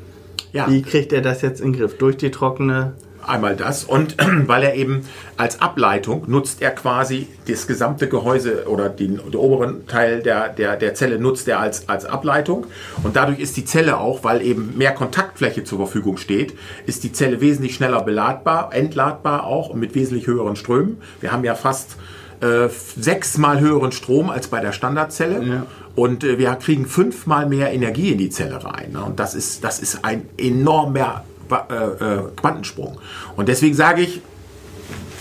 Ja. 0.53 0.71
Wie 0.71 0.83
kriegt 0.83 1.13
er 1.13 1.21
das 1.21 1.43
jetzt 1.43 1.61
in 1.61 1.73
den 1.73 1.81
Griff? 1.81 1.99
Durch 1.99 2.17
die 2.17 2.31
trockene. 2.31 2.93
Einmal 3.27 3.57
das 3.57 3.85
und 3.85 4.17
weil 4.47 4.63
er 4.63 4.75
eben 4.75 5.07
als 5.39 5.63
Ableitung 5.63 6.25
nutzt 6.27 6.61
er 6.61 6.73
quasi 6.73 7.27
das 7.49 7.67
gesamte 7.67 8.07
Gehäuse 8.07 8.69
oder 8.69 8.91
den, 8.91 9.17
den 9.17 9.35
oberen 9.35 9.87
Teil 9.87 10.23
der, 10.23 10.51
der, 10.51 10.77
der 10.77 10.95
Zelle 10.95 11.19
nutzt 11.19 11.49
er 11.49 11.59
als, 11.59 11.89
als 11.89 12.05
Ableitung 12.05 12.67
und 13.03 13.17
dadurch 13.17 13.41
ist 13.41 13.57
die 13.57 13.65
Zelle 13.65 13.97
auch, 13.97 14.25
weil 14.25 14.43
eben 14.43 14.77
mehr 14.77 14.93
Kontaktfläche 14.93 15.65
zur 15.65 15.79
Verfügung 15.79 16.19
steht, 16.19 16.53
ist 16.85 17.03
die 17.03 17.13
Zelle 17.13 17.41
wesentlich 17.41 17.75
schneller 17.75 18.03
beladbar, 18.03 18.75
entladbar 18.75 19.45
auch 19.45 19.71
und 19.71 19.81
mit 19.81 19.95
wesentlich 19.95 20.27
höheren 20.27 20.55
Strömen. 20.55 21.01
Wir 21.23 21.33
haben 21.33 21.45
ja 21.45 21.55
fast 21.55 21.97
äh, 22.41 22.69
sechsmal 22.97 23.61
höheren 23.61 23.93
Strom 23.93 24.31
als 24.31 24.49
bei 24.49 24.61
der 24.61 24.73
Standardzelle. 24.73 25.43
Ja. 25.45 25.67
Und 25.95 26.25
äh, 26.25 26.39
wir 26.39 26.55
kriegen 26.57 26.87
fünfmal 26.87 27.47
mehr 27.47 27.73
Energie 27.73 28.13
in 28.13 28.19
die 28.19 28.31
Zelle 28.31 28.65
rein. 28.65 28.93
Ne? 28.93 29.05
Und 29.05 29.21
das 29.21 29.35
ist, 29.35 29.63
das 29.65 29.79
ist 29.79 30.05
ein 30.05 30.29
enormer 30.39 31.25
äh, 31.51 31.55
äh, 31.55 32.23
Quantensprung. 32.37 32.99
Und 33.37 33.49
deswegen 33.49 33.75
sage 33.75 34.03
ich, 34.03 34.21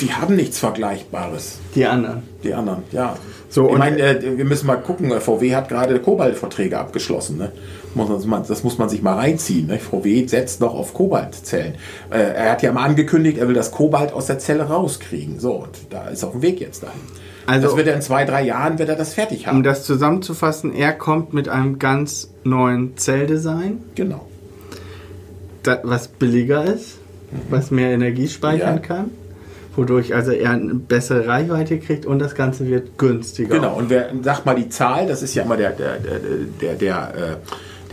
die 0.01 0.13
haben 0.13 0.35
nichts 0.35 0.59
Vergleichbares, 0.59 1.59
Die 1.75 1.85
anderen. 1.85 2.23
die 2.43 2.53
anderen. 2.53 2.83
Ja. 2.91 3.15
So, 3.49 3.69
ich 3.69 3.77
meine, 3.77 3.99
äh, 3.99 4.37
wir 4.37 4.45
müssen 4.45 4.65
mal 4.65 4.77
gucken. 4.77 5.11
äh, 5.11 5.19
VW 5.19 5.55
hat 5.55 5.69
gerade 5.69 5.99
Kobaltverträge 5.99 6.79
abgeschlossen. 6.79 7.37
Ne? 7.37 7.51
Muss 7.95 8.25
man, 8.25 8.43
das 8.47 8.63
muss 8.63 8.77
man 8.77 8.89
sich 8.89 9.01
mal 9.01 9.15
reinziehen. 9.15 9.67
Ne? 9.67 9.77
VW 9.79 10.25
setzt 10.27 10.61
noch 10.61 10.73
auf 10.73 10.93
Kobaltzellen. 10.93 11.75
Äh, 12.09 12.17
er 12.19 12.51
hat 12.51 12.63
ja 12.63 12.71
mal 12.71 12.83
angekündigt, 12.85 13.37
er 13.37 13.47
will 13.47 13.53
das 13.55 13.71
Kobalt 13.71 14.13
aus 14.13 14.25
der 14.25 14.39
Zelle 14.39 14.63
rauskriegen. 14.63 15.39
So, 15.39 15.53
und 15.63 15.69
da 15.91 16.07
ist 16.07 16.23
auf 16.23 16.31
dem 16.31 16.41
Weg 16.41 16.59
jetzt 16.59 16.83
dahin. 16.83 16.99
Also- 17.45 17.67
das 17.67 17.77
wird 17.77 17.87
er 17.87 17.95
in 17.95 18.01
zwei, 18.01 18.25
drei 18.25 18.43
Jahren 18.43 18.79
wird 18.79 18.89
er 18.89 18.95
das 18.95 19.13
fertig 19.13 19.47
haben. 19.47 19.57
Um 19.57 19.63
das 19.63 19.83
zusammenzufassen, 19.83 20.73
er 20.73 20.93
kommt 20.93 21.33
mit 21.33 21.49
einem 21.49 21.77
ganz 21.77 22.29
neuen 22.43 22.97
Zelldesign, 22.97 23.79
genau. 23.95 24.25
da, 25.63 25.79
was 25.83 26.07
billiger 26.07 26.63
ist, 26.65 26.97
was 27.49 27.69
mehr 27.71 27.91
Energie 27.91 28.27
speichern 28.27 28.75
Ja. 28.77 28.81
kann, 28.81 29.11
wodurch 29.75 30.13
also 30.15 30.31
er 30.31 30.51
eine 30.51 30.75
bessere 30.75 31.27
Reichweite 31.27 31.79
kriegt 31.79 32.05
und 32.05 32.19
das 32.19 32.35
Ganze 32.35 32.67
wird 32.67 32.97
günstiger. 32.97 33.55
Genau, 33.55 33.75
und 33.77 33.89
wer 33.89 34.09
sagt 34.21 34.45
mal 34.45 34.55
die 34.55 34.69
Zahl, 34.69 35.07
das 35.07 35.21
ist 35.23 35.35
ja 35.35 35.43
immer 35.43 35.57
der, 35.57 35.71
der, 35.71 35.97
der, 35.99 36.19
der, 36.61 36.73
der, 36.75 37.13
äh, 37.15 37.35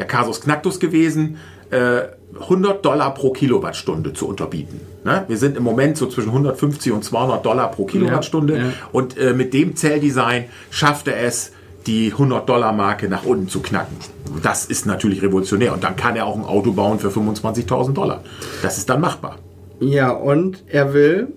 der 0.00 0.06
Kasus 0.06 0.40
Knacktus 0.40 0.80
gewesen, 0.80 1.36
äh, 1.70 2.00
100 2.40 2.82
Dollar 2.84 3.12
pro 3.12 3.32
Kilowattstunde 3.32 4.14
zu 4.14 4.26
unterbieten. 4.26 4.80
Ne? 5.04 5.24
Wir 5.28 5.36
sind 5.36 5.58
im 5.58 5.62
Moment 5.62 5.98
so 5.98 6.06
zwischen 6.06 6.30
150 6.30 6.90
und 6.92 7.04
200 7.04 7.44
Dollar 7.44 7.70
pro 7.70 7.84
Kilowattstunde 7.84 8.56
Ja, 8.56 8.62
ja. 8.64 8.72
und 8.92 9.18
äh, 9.18 9.34
mit 9.34 9.52
dem 9.52 9.76
Zelldesign 9.76 10.46
schafft 10.70 11.06
er 11.06 11.22
es, 11.22 11.52
die 11.86 12.12
100 12.12 12.48
Dollar 12.48 12.72
Marke 12.72 13.08
nach 13.08 13.24
unten 13.24 13.48
zu 13.48 13.60
knacken. 13.60 13.96
Das 14.42 14.64
ist 14.64 14.86
natürlich 14.86 15.22
revolutionär 15.22 15.74
und 15.74 15.84
dann 15.84 15.96
kann 15.96 16.16
er 16.16 16.26
auch 16.26 16.36
ein 16.36 16.44
Auto 16.44 16.72
bauen 16.72 16.98
für 16.98 17.08
25.000 17.08 17.92
Dollar. 17.92 18.22
Das 18.62 18.78
ist 18.78 18.88
dann 18.88 19.00
machbar. 19.02 19.36
Ja, 19.80 20.10
und 20.12 20.64
er 20.66 20.94
will, 20.94 21.28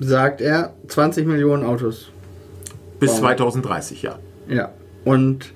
sagt 0.00 0.42
er, 0.42 0.74
20 0.88 1.26
Millionen 1.26 1.64
Autos. 1.64 2.10
Bis 2.98 3.12
Bauen. 3.12 3.20
2030, 3.20 4.02
ja. 4.02 4.18
Ja. 4.48 4.70
Und 5.04 5.52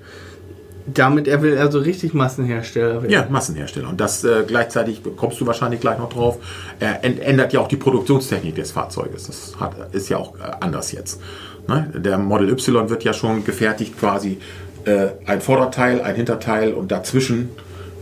damit 0.85 1.27
er 1.27 1.41
will 1.41 1.57
also 1.57 1.79
richtig 1.79 2.13
Massenhersteller 2.13 3.01
werden. 3.01 3.09
Ja, 3.09 3.27
Massenhersteller. 3.29 3.89
Und 3.89 3.99
das 3.99 4.23
äh, 4.23 4.43
gleichzeitig 4.45 5.01
kommst 5.15 5.41
du 5.41 5.47
wahrscheinlich 5.47 5.79
gleich 5.79 5.97
noch 5.97 6.09
drauf. 6.09 6.37
Er 6.79 7.03
ändert 7.03 7.53
ja 7.53 7.59
auch 7.59 7.67
die 7.67 7.77
Produktionstechnik 7.77 8.55
des 8.55 8.71
Fahrzeuges. 8.71 9.27
Das 9.27 9.59
hat, 9.59 9.93
ist 9.93 10.09
ja 10.09 10.17
auch 10.17 10.35
äh, 10.35 10.51
anders 10.59 10.91
jetzt. 10.91 11.19
Ne? 11.67 11.91
Der 11.95 12.17
Model 12.17 12.49
Y 12.49 12.89
wird 12.89 13.03
ja 13.03 13.13
schon 13.13 13.43
gefertigt, 13.43 13.97
quasi 13.97 14.37
äh, 14.85 15.07
ein 15.25 15.41
Vorderteil, 15.41 16.01
ein 16.01 16.15
Hinterteil 16.15 16.73
und 16.73 16.91
dazwischen 16.91 17.49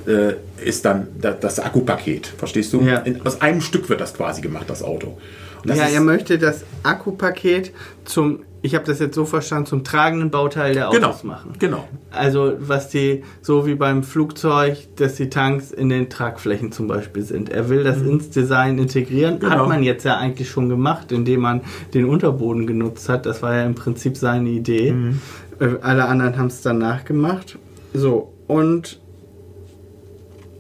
äh, 0.06 0.34
ist 0.64 0.84
dann 0.84 1.08
da, 1.20 1.32
das 1.32 1.60
Akkupaket. 1.60 2.28
Verstehst 2.28 2.74
du? 2.74 2.82
Ja. 2.82 2.98
In, 3.00 3.26
aus 3.26 3.42
einem 3.42 3.62
Stück 3.62 3.90
wird 3.90 4.02
das 4.02 4.14
quasi 4.14 4.42
gemacht, 4.42 4.66
das 4.70 4.84
Auto. 4.84 5.18
Das 5.66 5.78
ja, 5.78 5.86
er 5.86 6.02
möchte 6.02 6.38
das 6.38 6.64
Akkupaket 6.84 7.72
zum, 8.04 8.44
ich 8.64 8.76
habe 8.76 8.86
das 8.86 9.00
jetzt 9.00 9.14
so 9.14 9.26
verstanden, 9.26 9.66
zum 9.66 9.84
tragenden 9.84 10.32
Bauteil 10.32 10.74
der 10.74 10.88
Autos 10.88 11.22
genau, 11.22 11.34
machen. 11.34 11.52
genau. 11.60 11.88
Also 12.12 12.54
was 12.60 12.88
die, 12.88 13.24
so 13.42 13.68
wie 13.68 13.76
beim 13.76 14.04
Flugzeug, 14.04 14.88
dass 14.96 15.16
die 15.16 15.30
Tanks 15.30 15.72
in 15.72 15.90
den 15.90 16.10
Tragflächen 16.10 16.72
zum 16.72 16.88
Beispiel 16.88 17.24
sind. 17.24 17.50
Er 17.50 17.68
will 17.68 17.84
das 17.84 18.02
ins 18.02 18.30
Design 18.30 18.80
integrieren. 18.80 19.36
Mhm. 19.36 19.40
Genau. 19.42 19.52
Hat 19.52 19.68
man 19.68 19.84
jetzt 19.84 20.06
ja 20.06 20.18
eigentlich 20.18 20.50
schon 20.50 20.70
gemacht, 20.70 21.12
indem 21.12 21.42
man 21.42 21.62
den 21.94 22.06
Unterboden 22.06 22.66
genutzt 22.66 23.10
hat. 23.10 23.26
Das 23.26 23.42
war 23.42 23.54
ja 23.54 23.66
im 23.66 23.76
Prinzip 23.76 24.16
seine 24.16 24.50
Idee. 24.50 24.94
Mhm. 24.94 25.20
Äh, 25.60 25.68
Alle 25.82 26.06
anderen 26.06 26.38
haben 26.38 26.48
es 26.48 26.62
dann 26.62 26.78
nachgemacht. 26.78 27.60
So, 27.94 28.32
und 28.48 29.02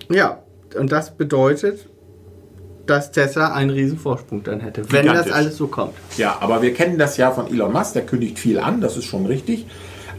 ja, 0.09 0.43
und 0.77 0.91
das 0.91 1.15
bedeutet, 1.15 1.87
dass 2.85 3.11
Tesla 3.11 3.53
einen 3.53 3.69
riesen 3.69 3.97
Vorsprung 3.97 4.43
dann 4.43 4.59
hätte, 4.59 4.81
wenn 4.91 5.05
das 5.05 5.13
Gigantisch. 5.25 5.33
alles 5.33 5.57
so 5.57 5.67
kommt. 5.67 5.93
Ja, 6.17 6.37
aber 6.39 6.61
wir 6.61 6.73
kennen 6.73 6.97
das 6.97 7.17
ja 7.17 7.31
von 7.31 7.47
Elon 7.47 7.71
Musk, 7.71 7.93
der 7.93 8.05
kündigt 8.05 8.39
viel 8.39 8.59
an, 8.59 8.81
das 8.81 8.97
ist 8.97 9.05
schon 9.05 9.25
richtig. 9.25 9.65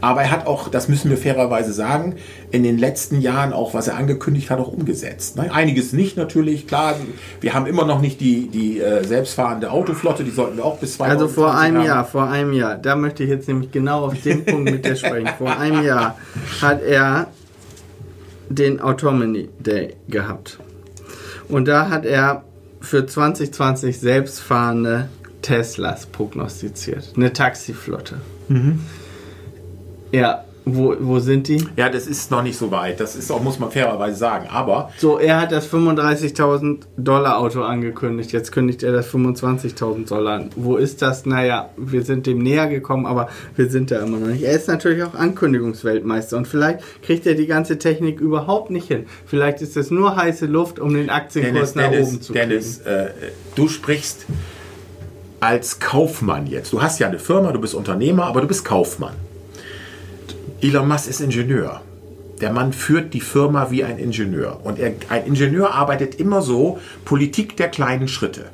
Aber 0.01 0.21
er 0.21 0.29
hat 0.31 0.45
auch, 0.45 0.67
das 0.67 0.87
müssen 0.89 1.09
wir 1.09 1.17
fairerweise 1.17 1.71
sagen, 1.73 2.15
in 2.51 2.63
den 2.63 2.77
letzten 2.77 3.21
Jahren 3.21 3.53
auch, 3.53 3.73
was 3.73 3.87
er 3.87 3.95
angekündigt 3.97 4.49
hat, 4.51 4.59
auch 4.59 4.67
umgesetzt. 4.67 5.37
Ne? 5.37 5.51
Einiges 5.51 5.93
nicht 5.93 6.17
natürlich, 6.17 6.67
klar. 6.67 6.95
Wir 7.39 7.53
haben 7.53 7.65
immer 7.65 7.85
noch 7.85 8.01
nicht 8.01 8.19
die, 8.19 8.47
die 8.47 8.79
äh, 8.79 9.03
selbstfahrende 9.03 9.71
Autoflotte, 9.71 10.23
die 10.23 10.31
sollten 10.31 10.57
wir 10.57 10.65
auch 10.65 10.77
bis 10.77 10.97
2020 10.97 11.21
Also 11.21 11.33
vor 11.33 11.57
einem 11.57 11.77
haben. 11.77 11.85
Jahr, 11.85 12.05
vor 12.05 12.29
einem 12.29 12.53
Jahr, 12.53 12.75
da 12.75 12.95
möchte 12.95 13.23
ich 13.23 13.29
jetzt 13.29 13.47
nämlich 13.47 13.71
genau 13.71 14.05
auf 14.05 14.21
den 14.21 14.43
Punkt 14.45 14.69
mit 14.69 14.85
dir 14.85 14.95
sprechen. 14.95 15.29
Vor 15.37 15.57
einem 15.57 15.83
Jahr 15.83 16.17
hat 16.61 16.81
er 16.83 17.27
den 18.49 18.79
Autonomy 18.81 19.49
Day 19.59 19.95
gehabt. 20.07 20.59
Und 21.47 21.67
da 21.67 21.89
hat 21.89 22.05
er 22.05 22.43
für 22.85 23.05
2020 23.05 23.99
selbstfahrende 23.99 25.09
Teslas 25.41 26.05
prognostiziert. 26.05 27.13
Eine 27.15 27.33
Taxiflotte. 27.33 28.21
Ja, 30.11 30.44
wo, 30.65 30.95
wo 30.99 31.19
sind 31.19 31.47
die? 31.47 31.63
Ja, 31.75 31.89
das 31.89 32.07
ist 32.07 32.31
noch 32.31 32.41
nicht 32.41 32.57
so 32.57 32.71
weit. 32.71 32.99
Das 32.99 33.15
ist 33.15 33.31
auch, 33.31 33.41
muss 33.41 33.59
man 33.59 33.69
fairerweise 33.71 34.17
sagen. 34.17 34.47
Aber 34.49 34.91
So, 34.97 35.19
er 35.19 35.39
hat 35.39 35.51
das 35.51 35.71
35.000 35.71 36.79
Dollar 36.97 37.37
Auto 37.37 37.61
angekündigt. 37.61 38.31
Jetzt 38.31 38.51
kündigt 38.51 38.81
er 38.81 38.91
das 38.91 39.07
25.000 39.13 40.07
Dollar 40.07 40.33
an. 40.35 40.49
Wo 40.55 40.75
ist 40.77 41.01
das? 41.03 41.25
Naja, 41.25 41.69
wir 41.77 42.03
sind 42.03 42.25
dem 42.25 42.39
näher 42.39 42.67
gekommen, 42.67 43.05
aber 43.05 43.29
wir 43.55 43.69
sind 43.69 43.91
da 43.91 43.99
immer 43.99 44.17
noch 44.17 44.27
nicht. 44.27 44.43
Er 44.43 44.53
ist 44.53 44.67
natürlich 44.67 45.03
auch 45.03 45.13
Ankündigungsweltmeister 45.13 46.35
und 46.37 46.47
vielleicht 46.47 46.79
kriegt 47.03 47.27
er 47.27 47.35
die 47.35 47.47
ganze 47.47 47.77
Technik 47.77 48.19
überhaupt 48.19 48.71
nicht 48.71 48.87
hin. 48.87 49.05
Vielleicht 49.25 49.61
ist 49.61 49.77
es 49.77 49.91
nur 49.91 50.15
heiße 50.15 50.47
Luft, 50.47 50.79
um 50.79 50.93
den 50.93 51.09
Aktienkurs 51.11 51.73
Dennis, 51.73 51.75
nach 51.75 51.91
Dennis, 51.91 52.07
oben 52.07 52.21
zu 52.21 52.33
Dennis 52.33 52.79
äh, 52.79 53.09
du 53.55 53.67
sprichst 53.67 54.25
als 55.39 55.79
Kaufmann 55.79 56.47
jetzt. 56.47 56.73
Du 56.73 56.81
hast 56.81 56.99
ja 56.99 57.07
eine 57.07 57.19
Firma, 57.19 57.51
du 57.51 57.59
bist 57.59 57.75
Unternehmer, 57.75 58.25
aber 58.25 58.41
du 58.41 58.47
bist 58.47 58.65
Kaufmann. 58.65 59.13
Elon 60.65 60.87
Musk 60.87 61.07
ist 61.07 61.21
Ingenieur. 61.21 61.81
Der 62.41 62.51
Mann 62.51 62.73
führt 62.73 63.13
die 63.13 63.21
Firma 63.21 63.69
wie 63.69 63.83
ein 63.83 63.99
Ingenieur. 63.99 64.61
Und 64.63 64.79
er, 64.79 64.93
ein 65.09 65.27
Ingenieur 65.27 65.75
arbeitet 65.75 66.15
immer 66.15 66.41
so, 66.41 66.79
Politik 67.05 67.55
der 67.55 67.69
kleinen 67.69 68.07
Schritte. 68.07 68.45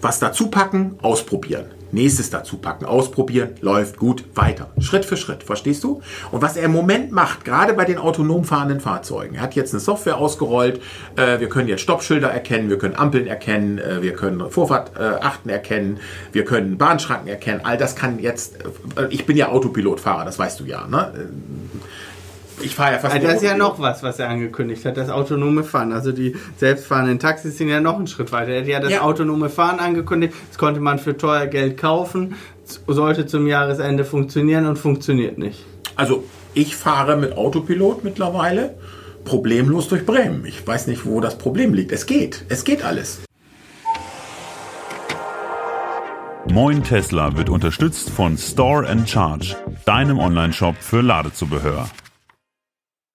Was 0.00 0.20
dazu 0.20 0.50
packen, 0.50 0.96
ausprobieren. 1.02 1.64
Nächstes 1.90 2.30
dazu 2.30 2.58
packen, 2.58 2.84
ausprobieren, 2.84 3.50
läuft 3.60 3.96
gut, 3.98 4.24
weiter. 4.34 4.68
Schritt 4.78 5.04
für 5.04 5.16
Schritt, 5.16 5.42
verstehst 5.42 5.84
du? 5.84 6.02
Und 6.30 6.42
was 6.42 6.56
er 6.56 6.64
im 6.64 6.72
Moment 6.72 7.12
macht, 7.12 7.44
gerade 7.44 7.72
bei 7.74 7.84
den 7.84 7.98
autonom 7.98 8.44
fahrenden 8.44 8.80
Fahrzeugen, 8.80 9.36
er 9.36 9.42
hat 9.42 9.54
jetzt 9.54 9.72
eine 9.72 9.80
Software 9.80 10.18
ausgerollt, 10.18 10.80
äh, 11.16 11.40
wir 11.40 11.48
können 11.48 11.68
jetzt 11.68 11.80
Stoppschilder 11.80 12.28
erkennen, 12.28 12.68
wir 12.68 12.78
können 12.78 12.94
Ampeln 12.94 13.26
erkennen, 13.26 13.78
äh, 13.78 14.02
wir 14.02 14.12
können 14.12 14.50
Vorfahrtachten 14.50 15.50
äh, 15.50 15.54
erkennen, 15.54 16.00
wir 16.32 16.44
können 16.44 16.76
Bahnschranken 16.76 17.28
erkennen, 17.28 17.60
all 17.64 17.78
das 17.78 17.96
kann 17.96 18.18
jetzt, 18.18 18.58
ich 19.10 19.24
bin 19.26 19.36
ja 19.36 19.48
Autopilotfahrer, 19.48 20.24
das 20.24 20.38
weißt 20.38 20.60
du 20.60 20.64
ja, 20.64 20.86
ne? 20.86 21.12
Ich 22.60 22.74
fahre 22.74 22.92
ja 22.94 22.98
fast 22.98 23.14
Also 23.14 23.26
das 23.26 23.36
ist 23.36 23.42
ja 23.42 23.56
noch 23.56 23.78
was, 23.80 24.02
was 24.02 24.18
er 24.18 24.28
angekündigt 24.28 24.84
hat, 24.84 24.96
das 24.96 25.10
autonome 25.10 25.64
Fahren. 25.64 25.92
Also 25.92 26.12
die 26.12 26.36
selbstfahrenden 26.56 27.18
Taxis 27.18 27.56
sind 27.58 27.68
ja 27.68 27.80
noch 27.80 27.96
einen 27.96 28.06
Schritt 28.06 28.32
weiter. 28.32 28.50
Er 28.50 28.60
hat 28.62 28.68
ja 28.68 28.80
das 28.80 28.92
Ja. 28.92 29.02
autonome 29.02 29.48
Fahren 29.48 29.78
angekündigt. 29.78 30.34
Das 30.48 30.58
konnte 30.58 30.80
man 30.80 30.98
für 30.98 31.16
teuer 31.16 31.46
Geld 31.46 31.76
kaufen. 31.76 32.34
Sollte 32.86 33.26
zum 33.26 33.46
Jahresende 33.46 34.04
funktionieren 34.04 34.66
und 34.66 34.76
funktioniert 34.78 35.38
nicht. 35.38 35.64
Also 35.96 36.24
ich 36.54 36.76
fahre 36.76 37.16
mit 37.16 37.36
Autopilot 37.36 38.04
mittlerweile 38.04 38.74
problemlos 39.24 39.88
durch 39.88 40.04
Bremen. 40.04 40.44
Ich 40.46 40.66
weiß 40.66 40.86
nicht, 40.86 41.04
wo 41.06 41.20
das 41.20 41.38
Problem 41.38 41.74
liegt. 41.74 41.92
Es 41.92 42.06
geht. 42.06 42.44
Es 42.48 42.64
geht 42.64 42.84
alles. 42.84 43.20
Moin 46.50 46.82
Tesla 46.82 47.36
wird 47.36 47.50
unterstützt 47.50 48.08
von 48.10 48.38
Store 48.38 48.88
and 48.88 49.08
Charge, 49.08 49.54
deinem 49.84 50.18
Online-Shop 50.18 50.76
für 50.80 51.02
Ladezubehör. 51.02 51.88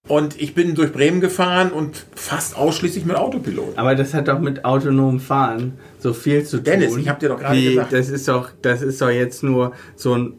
Und 0.09 0.41
ich 0.41 0.53
bin 0.53 0.75
durch 0.75 0.91
Bremen 0.91 1.21
gefahren 1.21 1.71
und 1.71 2.05
fast 2.13 2.57
ausschließlich 2.57 3.05
mit 3.05 3.15
Autopilot. 3.15 3.77
Aber 3.77 3.95
das 3.95 4.13
hat 4.13 4.27
doch 4.27 4.39
mit 4.39 4.65
autonomem 4.65 5.21
Fahren 5.21 5.79
so 5.97 6.11
viel 6.11 6.43
zu 6.43 6.57
tun. 6.57 6.65
Dennis, 6.65 6.97
ich 6.97 7.07
hab 7.07 7.21
dir 7.21 7.29
doch 7.29 7.39
gerade 7.39 7.61
gesagt. 7.61 7.93
Das 7.93 8.09
ist 8.09 8.27
doch, 8.27 8.49
das 8.61 8.81
ist 8.81 9.01
doch 9.01 9.09
jetzt 9.09 9.43
nur 9.43 9.71
so 9.95 10.13
ein 10.13 10.33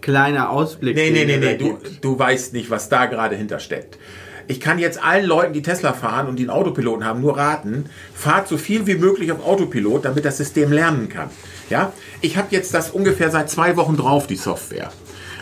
kleiner 0.00 0.50
Ausblick. 0.50 0.94
Nee, 0.94 1.10
nee, 1.10 1.24
nee, 1.24 1.36
nee, 1.36 1.56
du, 1.56 1.78
du 2.00 2.16
weißt 2.16 2.52
nicht, 2.52 2.70
was 2.70 2.88
da 2.90 3.06
gerade 3.06 3.34
hintersteckt. 3.34 3.98
Ich 4.46 4.60
kann 4.60 4.78
jetzt 4.78 5.02
allen 5.02 5.26
Leuten, 5.26 5.52
die 5.52 5.62
Tesla 5.62 5.94
fahren 5.94 6.28
und 6.28 6.36
die 6.36 6.44
einen 6.44 6.50
Autopiloten 6.50 7.04
haben, 7.04 7.20
nur 7.20 7.36
raten, 7.36 7.86
fahrt 8.14 8.46
so 8.46 8.56
viel 8.56 8.86
wie 8.86 8.94
möglich 8.94 9.32
auf 9.32 9.44
Autopilot, 9.44 10.04
damit 10.04 10.24
das 10.24 10.36
System 10.36 10.70
lernen 10.70 11.08
kann. 11.08 11.28
Ja? 11.70 11.92
Ich 12.20 12.36
habe 12.36 12.46
jetzt 12.50 12.72
das 12.72 12.90
ungefähr 12.90 13.32
seit 13.32 13.50
zwei 13.50 13.76
Wochen 13.76 13.96
drauf, 13.96 14.28
die 14.28 14.36
Software. 14.36 14.92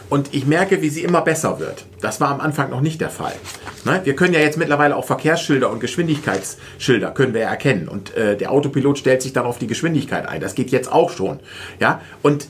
Und 0.08 0.34
ich 0.34 0.46
merke, 0.46 0.82
wie 0.82 0.88
sie 0.88 1.02
immer 1.02 1.20
besser 1.20 1.58
wird. 1.58 1.84
Das 2.00 2.20
war 2.20 2.30
am 2.30 2.40
Anfang 2.40 2.70
noch 2.70 2.80
nicht 2.80 3.00
der 3.00 3.10
Fall. 3.10 3.34
Ne? 3.84 4.00
Wir 4.04 4.14
können 4.14 4.34
ja 4.34 4.40
jetzt 4.40 4.56
mittlerweile 4.56 4.94
auch 4.94 5.04
Verkehrsschilder 5.04 5.70
und 5.70 5.80
Geschwindigkeitsschilder 5.80 7.10
können 7.10 7.34
wir 7.34 7.42
erkennen. 7.42 7.88
Und 7.88 8.14
äh, 8.16 8.36
der 8.36 8.52
Autopilot 8.52 8.98
stellt 8.98 9.22
sich 9.22 9.32
dann 9.32 9.46
auf 9.46 9.58
die 9.58 9.66
Geschwindigkeit 9.66 10.28
ein. 10.28 10.40
Das 10.40 10.54
geht 10.54 10.70
jetzt 10.70 10.92
auch 10.92 11.10
schon. 11.10 11.40
Ja? 11.80 12.00
Und 12.22 12.46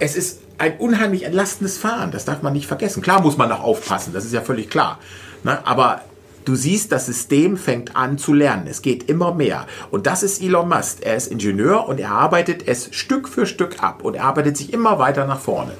es 0.00 0.16
ist 0.16 0.40
ein 0.58 0.76
unheimlich 0.78 1.24
entlastendes 1.24 1.78
Fahren. 1.78 2.10
Das 2.10 2.24
darf 2.24 2.42
man 2.42 2.52
nicht 2.52 2.66
vergessen. 2.66 3.02
Klar 3.02 3.22
muss 3.22 3.38
man 3.38 3.48
noch 3.48 3.62
aufpassen, 3.62 4.12
das 4.12 4.24
ist 4.24 4.32
ja 4.32 4.42
völlig 4.42 4.68
klar. 4.68 4.98
Ne? 5.44 5.66
Aber 5.66 6.02
du 6.44 6.54
siehst, 6.54 6.92
das 6.92 7.06
System 7.06 7.56
fängt 7.56 7.96
an 7.96 8.18
zu 8.18 8.32
lernen. 8.32 8.66
Es 8.68 8.82
geht 8.82 9.08
immer 9.08 9.34
mehr. 9.34 9.66
Und 9.90 10.06
das 10.06 10.22
ist 10.22 10.42
Elon 10.42 10.68
Musk. 10.68 10.98
Er 11.02 11.16
ist 11.16 11.28
Ingenieur 11.28 11.88
und 11.88 12.00
er 12.00 12.10
arbeitet 12.10 12.66
es 12.66 12.88
Stück 12.92 13.28
für 13.28 13.46
Stück 13.46 13.82
ab 13.82 14.04
und 14.04 14.14
er 14.14 14.24
arbeitet 14.24 14.56
sich 14.56 14.72
immer 14.72 14.98
weiter 14.98 15.26
nach 15.26 15.40
vorne. 15.40 15.72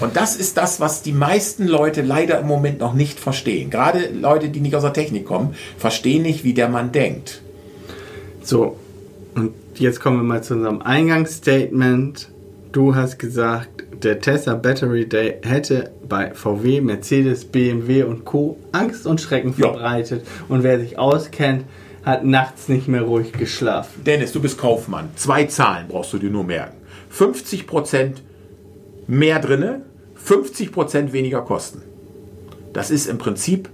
Und 0.00 0.16
das 0.16 0.36
ist 0.36 0.56
das, 0.56 0.80
was 0.80 1.02
die 1.02 1.12
meisten 1.12 1.66
Leute 1.66 2.02
leider 2.02 2.38
im 2.40 2.46
Moment 2.46 2.80
noch 2.80 2.94
nicht 2.94 3.20
verstehen. 3.20 3.70
Gerade 3.70 4.08
Leute, 4.08 4.48
die 4.48 4.60
nicht 4.60 4.74
aus 4.74 4.82
der 4.82 4.92
Technik 4.92 5.26
kommen, 5.26 5.54
verstehen 5.78 6.22
nicht, 6.22 6.44
wie 6.44 6.54
der 6.54 6.68
Mann 6.68 6.92
denkt. 6.92 7.42
So, 8.42 8.76
und 9.34 9.52
jetzt 9.74 10.00
kommen 10.00 10.18
wir 10.18 10.24
mal 10.24 10.42
zu 10.42 10.54
unserem 10.54 10.82
Eingangsstatement. 10.82 12.28
Du 12.72 12.94
hast 12.94 13.18
gesagt, 13.18 13.83
der 14.04 14.20
Tesla 14.20 14.54
Battery 14.54 15.08
Day 15.08 15.38
hätte 15.42 15.90
bei 16.08 16.32
VW, 16.34 16.80
Mercedes, 16.80 17.44
BMW 17.44 18.02
und 18.04 18.24
Co. 18.24 18.58
Angst 18.72 19.06
und 19.06 19.20
Schrecken 19.20 19.54
Ja. 19.56 19.68
verbreitet. 19.72 20.26
Und 20.48 20.62
wer 20.62 20.78
sich 20.78 20.98
auskennt, 20.98 21.64
hat 22.02 22.24
nachts 22.24 22.68
nicht 22.68 22.86
mehr 22.86 23.02
ruhig 23.02 23.32
geschlafen. 23.32 24.04
Dennis, 24.04 24.32
du 24.32 24.40
bist 24.40 24.58
Kaufmann. 24.58 25.08
Zwei 25.16 25.44
Zahlen 25.44 25.88
brauchst 25.88 26.12
du 26.12 26.18
dir 26.18 26.30
nur 26.30 26.44
merken. 26.44 26.76
50% 27.10 28.22
mehr 29.06 29.38
drinne, 29.38 29.82
50% 30.16 31.12
weniger 31.12 31.40
Kosten. 31.42 31.82
Das 32.72 32.90
ist 32.90 33.06
im 33.06 33.18
Prinzip, 33.18 33.68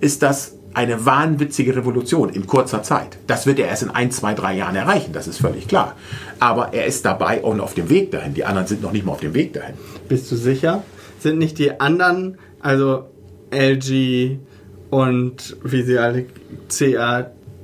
ist 0.00 0.22
das 0.22 0.56
eine 0.76 1.06
wahnwitzige 1.06 1.74
Revolution 1.74 2.28
in 2.28 2.46
kurzer 2.46 2.82
Zeit. 2.82 3.16
Das 3.26 3.46
wird 3.46 3.58
er 3.58 3.68
erst 3.68 3.82
in 3.82 3.88
ein, 3.88 4.10
zwei, 4.10 4.34
drei 4.34 4.54
Jahren 4.54 4.76
erreichen, 4.76 5.14
das 5.14 5.26
ist 5.26 5.38
völlig 5.38 5.68
klar. 5.68 5.96
Aber 6.38 6.74
er 6.74 6.84
ist 6.84 7.06
dabei 7.06 7.40
und 7.40 7.60
auf 7.60 7.72
dem 7.72 7.88
Weg 7.88 8.10
dahin. 8.10 8.34
Die 8.34 8.44
anderen 8.44 8.66
sind 8.66 8.82
noch 8.82 8.92
nicht 8.92 9.06
mal 9.06 9.12
auf 9.12 9.20
dem 9.20 9.32
Weg 9.32 9.54
dahin. 9.54 9.74
Bist 10.06 10.30
du 10.30 10.36
sicher? 10.36 10.84
Sind 11.18 11.38
nicht 11.38 11.58
die 11.58 11.80
anderen, 11.80 12.36
also 12.60 13.06
LG 13.50 14.36
und 14.90 15.56
wie 15.64 15.82
sie 15.82 15.98
alle 15.98 16.26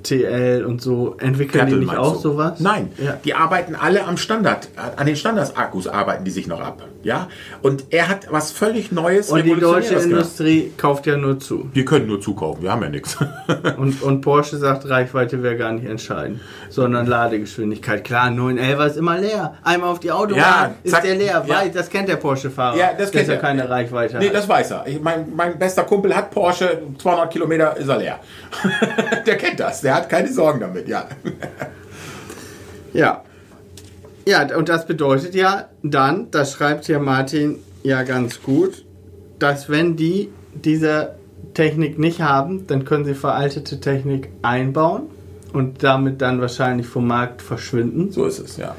CATL 0.02 0.64
und 0.64 0.80
so, 0.82 1.16
entwickeln 1.18 1.60
Kattel 1.64 1.80
die 1.80 1.86
nicht 1.86 1.96
auch 1.96 2.14
du? 2.14 2.18
sowas? 2.20 2.60
Nein, 2.60 2.90
Ja. 2.98 3.18
die 3.24 3.34
arbeiten 3.34 3.74
alle 3.74 4.04
am 4.04 4.16
Standard, 4.16 4.68
an 4.96 5.06
den 5.06 5.16
Standardsakkus 5.16 5.86
arbeiten 5.88 6.24
die 6.24 6.30
sich 6.30 6.46
noch 6.46 6.60
ab. 6.60 6.82
Ja? 7.02 7.28
Und 7.62 7.86
er 7.90 8.08
hat 8.08 8.28
was 8.30 8.52
völlig 8.52 8.92
Neues, 8.92 9.28
Und 9.30 9.44
die 9.44 9.50
deutsche 9.50 9.62
Revolutionäres 9.66 9.90
gemacht. 10.04 10.12
Industrie 10.20 10.72
kauft 10.76 11.06
ja 11.06 11.16
nur 11.16 11.40
zu. 11.40 11.68
Wir 11.72 11.84
können 11.84 12.06
nur 12.06 12.20
zukaufen, 12.20 12.62
wir 12.62 12.70
haben 12.70 12.82
ja 12.82 12.88
nichts. 12.90 13.16
Und, 13.76 14.02
und 14.02 14.20
Porsche 14.20 14.56
sagt, 14.58 14.88
Reichweite 14.88 15.42
wäre 15.42 15.56
gar 15.56 15.72
nicht 15.72 15.84
entscheidend, 15.86 16.40
sondern 16.68 17.06
Ladegeschwindigkeit. 17.06 18.04
Klar, 18.04 18.30
911 18.30 18.86
ist 18.92 18.96
immer 18.96 19.18
leer. 19.18 19.54
Einmal 19.62 19.90
auf 19.90 20.00
die 20.00 20.10
Autobahn 20.12 20.38
Ja, 20.38 20.74
ist 20.82 20.92
zack, 20.92 21.02
der 21.02 21.16
leer. 21.16 21.44
ja. 21.46 21.62
Das 21.72 21.88
kennt 21.90 22.08
der 22.08 22.16
Porsche-Fahrer. 22.16 22.76
Ja, 22.76 22.90
das 22.96 23.10
kennt 23.10 23.28
er 23.28 23.34
er. 23.34 23.40
keine 23.40 23.68
Reichweite 23.68 24.18
Nee, 24.18 24.28
hat. 24.28 24.34
das 24.34 24.48
weiß 24.48 24.70
er. 24.72 24.86
Ich, 24.86 25.00
mein, 25.00 25.32
mein 25.34 25.58
bester 25.58 25.82
Kumpel 25.84 26.14
hat 26.14 26.30
Porsche, 26.30 26.82
200 26.98 27.30
Kilometer 27.32 27.76
ist 27.76 27.88
er 27.88 27.98
leer. 27.98 28.20
der 29.26 29.36
kennt 29.36 29.58
das, 29.60 29.80
der 29.80 29.91
hat 29.94 30.08
keine 30.08 30.32
Sorgen 30.32 30.60
damit, 30.60 30.88
ja. 30.88 31.08
Ja. 32.92 33.22
Ja, 34.26 34.54
und 34.56 34.68
das 34.68 34.86
bedeutet 34.86 35.34
ja 35.34 35.68
dann, 35.82 36.30
das 36.30 36.52
schreibt 36.52 36.84
hier 36.84 37.00
Martin 37.00 37.58
ja 37.82 38.02
ganz 38.02 38.42
gut, 38.42 38.84
dass 39.38 39.68
wenn 39.68 39.96
die 39.96 40.28
diese 40.54 41.14
Technik 41.54 41.98
nicht 41.98 42.20
haben, 42.20 42.66
dann 42.66 42.84
können 42.84 43.04
sie 43.04 43.14
veraltete 43.14 43.80
Technik 43.80 44.28
einbauen 44.42 45.04
und 45.52 45.82
damit 45.82 46.22
dann 46.22 46.40
wahrscheinlich 46.40 46.86
vom 46.86 47.06
Markt 47.06 47.42
verschwinden. 47.42 48.12
So 48.12 48.24
ist 48.26 48.38
es, 48.38 48.56
ja. 48.56 48.76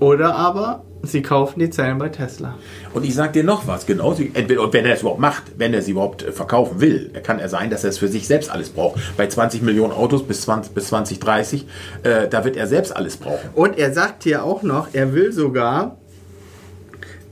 Oder 0.00 0.34
aber 0.34 0.84
sie 1.02 1.22
kaufen 1.22 1.60
die 1.60 1.70
Zellen 1.70 1.98
bei 1.98 2.08
Tesla. 2.08 2.56
Und 2.92 3.04
ich 3.04 3.14
sag 3.14 3.32
dir 3.32 3.44
noch 3.44 3.66
was, 3.66 3.86
genau, 3.86 4.12
sie- 4.14 4.30
entweder, 4.34 4.62
und 4.62 4.72
wenn 4.74 4.84
er 4.84 4.94
es 4.94 5.00
überhaupt 5.00 5.20
macht, 5.20 5.42
wenn 5.56 5.72
er 5.72 5.80
sie 5.82 5.92
überhaupt 5.92 6.22
äh, 6.22 6.32
verkaufen 6.32 6.80
will, 6.80 7.10
kann 7.22 7.38
er 7.38 7.48
sein, 7.48 7.70
dass 7.70 7.84
er 7.84 7.90
es 7.90 7.98
für 7.98 8.08
sich 8.08 8.26
selbst 8.26 8.50
alles 8.50 8.70
braucht. 8.70 9.00
Bei 9.16 9.26
20 9.26 9.62
Millionen 9.62 9.92
Autos 9.92 10.22
bis 10.26 10.42
20, 10.42 10.74
bis 10.74 10.88
2030, 10.88 11.66
äh, 12.02 12.28
da 12.28 12.44
wird 12.44 12.56
er 12.56 12.66
selbst 12.66 12.94
alles 12.96 13.16
brauchen. 13.16 13.48
Und 13.54 13.78
er 13.78 13.92
sagt 13.92 14.24
hier 14.24 14.44
auch 14.44 14.62
noch, 14.62 14.88
er 14.92 15.14
will 15.14 15.32
sogar 15.32 15.96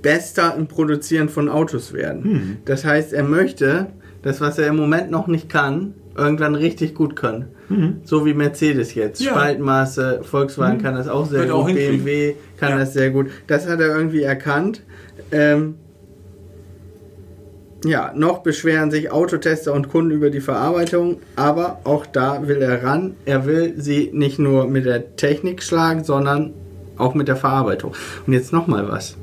Bester 0.02 0.54
im 0.56 0.66
Produzieren 0.68 1.28
von 1.28 1.48
Autos 1.48 1.92
werden. 1.92 2.58
Das 2.64 2.84
heißt, 2.84 3.12
er 3.12 3.24
möchte 3.24 3.88
das, 4.22 4.40
was 4.40 4.58
er 4.58 4.68
im 4.68 4.76
Moment 4.76 5.10
noch 5.10 5.26
nicht 5.26 5.48
kann, 5.48 5.94
irgendwann 6.18 6.54
richtig 6.54 6.94
gut 6.94 7.16
können. 7.16 7.46
So 8.04 8.24
wie 8.26 8.34
Mercedes 8.34 8.94
jetzt. 8.94 9.20
Ja. 9.20 9.32
Spaltmaße, 9.32 10.20
Volkswagen 10.22 10.80
kann 10.82 10.94
das 10.94 11.06
auch 11.08 11.26
sehr 11.26 11.40
Wird 11.40 11.50
gut, 11.50 11.58
auch. 11.60 11.66
BMW 11.66 12.34
kann 12.58 12.70
Ja. 12.70 12.78
das 12.78 12.94
sehr 12.94 13.10
gut. 13.10 13.26
Das 13.46 13.68
hat 13.68 13.80
er 13.80 13.88
irgendwie 13.96 14.22
erkannt. 14.22 14.82
Ähm, 15.32 15.74
ja, 17.84 18.12
noch 18.16 18.38
beschweren 18.38 18.90
sich 18.90 19.10
Autotester 19.12 19.72
und 19.72 19.88
Kunden 19.88 20.10
über 20.10 20.30
die 20.30 20.40
Verarbeitung, 20.40 21.18
aber 21.36 21.80
auch 21.84 22.06
da 22.06 22.48
will 22.48 22.60
er 22.62 22.82
ran. 22.82 23.14
Er 23.24 23.46
will 23.46 23.74
sie 23.76 24.10
nicht 24.12 24.38
nur 24.38 24.66
mit 24.66 24.84
der 24.84 25.14
Technik 25.16 25.62
schlagen, 25.62 26.02
sondern 26.04 26.54
auch 26.96 27.14
mit 27.14 27.28
der 27.28 27.36
Verarbeitung. 27.36 27.94
Und 28.26 28.32
jetzt 28.32 28.52
nochmal 28.52 28.88
was. 28.88 29.16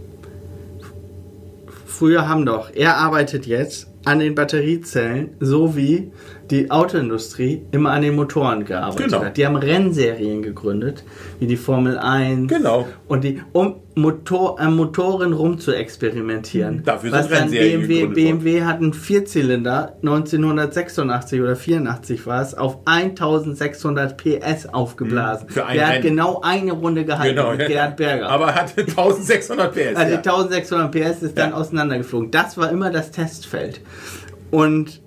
Früher 1.85 2.27
haben 2.29 2.45
doch, 2.45 2.69
er 2.73 2.97
arbeitet 2.97 3.45
jetzt 3.45 3.87
an 4.05 4.19
den 4.19 4.35
Batteriezellen, 4.35 5.31
so 5.39 5.75
wie 5.75 6.11
die 6.51 6.69
Autoindustrie 6.69 7.63
immer 7.71 7.91
an 7.91 8.01
den 8.03 8.15
Motoren 8.15 8.65
gearbeitet 8.65 9.05
Genau. 9.11 9.23
hat. 9.25 9.37
Die 9.37 9.45
haben 9.45 9.55
Rennserien 9.55 10.41
gegründet, 10.43 11.03
wie 11.39 11.47
die 11.47 11.57
Formel 11.57 11.97
1. 11.97 12.47
Genau. 12.49 12.87
Und 13.07 13.23
die, 13.23 13.41
um 13.51 13.77
Motor, 13.97 14.59
an 14.59 14.75
Motoren 14.75 15.31
rum 15.33 15.57
zu 15.57 15.71
experimentieren. 15.73 16.83
Dafür 16.83 17.11
sind 17.11 17.31
dann 17.31 17.39
Rennserien 17.39 17.81
BMW, 17.87 18.01
gegründet. 18.01 18.15
BMW 18.43 18.63
hat 18.63 18.77
einen 18.81 18.93
Vierzylinder, 18.93 19.95
1986 20.03 21.41
oder 21.41 21.55
84 21.55 22.27
war 22.27 22.41
es, 22.41 22.53
auf 22.55 22.79
1600 22.85 24.17
PS 24.17 24.67
aufgeblasen. 24.71 25.47
Mhm. 25.47 25.51
Für 25.53 25.65
ein 25.65 25.75
Der 25.77 25.87
hat 25.87 25.93
Rennen. 25.95 26.03
genau 26.03 26.41
eine 26.43 26.73
Runde 26.73 27.05
gehalten 27.05 27.35
Genau. 27.37 27.51
mit 27.55 27.67
Gerhard 27.67 27.97
Berger. 27.97 28.29
Aber 28.29 28.47
er 28.47 28.55
hatte 28.55 28.81
1600 28.85 29.73
PS. 29.73 29.95
Also 29.95 30.11
ja. 30.13 30.17
1600 30.21 30.91
PS 30.91 31.23
ist 31.23 31.37
dann 31.37 31.51
Ja. 31.51 31.55
auseinandergeflogen. 31.55 32.31
Das 32.31 32.57
war 32.57 32.69
immer 32.71 32.91
das 32.91 33.11
Testfeld. 33.11 33.81
Und 34.51 35.01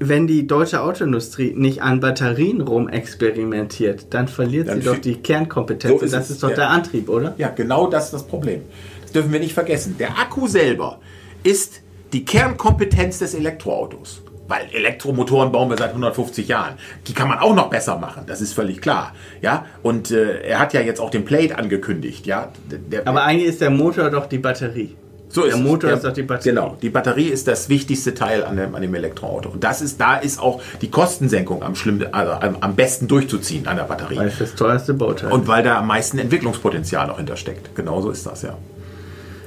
wenn 0.00 0.26
die 0.26 0.46
deutsche 0.46 0.80
Autoindustrie 0.82 1.54
nicht 1.56 1.82
an 1.82 2.00
Batterien 2.00 2.60
rumexperimentiert, 2.60 4.06
dann 4.10 4.28
verliert 4.28 4.68
Dann 4.68 4.80
sie 4.80 4.86
doch 4.86 4.98
die 4.98 5.16
Kernkompetenz. 5.16 6.00
So 6.00 6.06
das 6.06 6.24
es, 6.24 6.30
ist 6.30 6.42
doch 6.42 6.50
ja. 6.50 6.56
der 6.56 6.70
Antrieb, 6.70 7.08
oder? 7.08 7.34
Ja, 7.38 7.48
genau 7.48 7.88
das 7.88 8.06
ist 8.06 8.14
das 8.14 8.26
Problem. 8.26 8.62
Das 9.02 9.12
dürfen 9.12 9.32
wir 9.32 9.40
nicht 9.40 9.54
vergessen. 9.54 9.96
Der 9.98 10.18
Akku 10.18 10.46
selber 10.46 11.00
ist 11.42 11.80
die 12.12 12.24
Kernkompetenz 12.24 13.18
des 13.18 13.34
Elektroautos. 13.34 14.22
Weil 14.46 14.66
Elektromotoren 14.72 15.52
bauen 15.52 15.68
wir 15.68 15.76
seit 15.76 15.90
150 15.90 16.48
Jahren. 16.48 16.78
Die 17.06 17.12
kann 17.12 17.28
man 17.28 17.38
auch 17.38 17.54
noch 17.54 17.68
besser 17.68 17.98
machen, 17.98 18.22
das 18.26 18.40
ist 18.40 18.54
völlig 18.54 18.80
klar. 18.80 19.14
Ja, 19.42 19.66
und 19.82 20.10
äh, 20.10 20.40
er 20.40 20.58
hat 20.58 20.72
ja 20.72 20.80
jetzt 20.80 21.00
auch 21.00 21.10
den 21.10 21.26
Plate 21.26 21.58
angekündigt. 21.58 22.26
Ja, 22.26 22.50
der, 22.70 23.06
Aber 23.06 23.24
eigentlich 23.24 23.46
ist 23.46 23.60
der 23.60 23.68
Motor 23.68 24.08
doch 24.08 24.24
die 24.24 24.38
Batterie. 24.38 24.96
So 25.28 25.44
der. 25.44 25.56
Motor 25.56 25.92
ist 25.92 26.04
doch 26.04 26.12
die 26.12 26.22
Batterie. 26.22 26.50
Genau, 26.50 26.76
die 26.80 26.90
Batterie 26.90 27.28
ist 27.28 27.46
das 27.48 27.68
wichtigste 27.68 28.14
Teil 28.14 28.44
an 28.44 28.56
dem, 28.56 28.74
an 28.74 28.82
dem 28.82 28.94
Elektroauto. 28.94 29.50
Und 29.50 29.62
das 29.62 29.82
ist, 29.82 30.00
da 30.00 30.16
ist 30.16 30.40
auch 30.40 30.62
die 30.80 30.90
Kostensenkung 30.90 31.62
am, 31.62 31.74
schlimm, 31.74 32.04
also 32.12 32.32
am, 32.32 32.56
am 32.60 32.74
besten 32.74 33.08
durchzuziehen 33.08 33.66
an 33.66 33.76
der 33.76 33.84
Batterie. 33.84 34.16
Weil 34.16 34.28
es 34.28 34.38
das 34.38 34.54
teuerste 34.54 34.94
Bauteil 34.94 35.30
Und 35.30 35.46
weil 35.46 35.62
da 35.62 35.78
am 35.78 35.86
meisten 35.86 36.18
Entwicklungspotenzial 36.18 37.06
noch 37.06 37.18
hintersteckt. 37.18 37.74
Genauso 37.74 38.10
ist 38.10 38.26
das, 38.26 38.42
ja. 38.42 38.56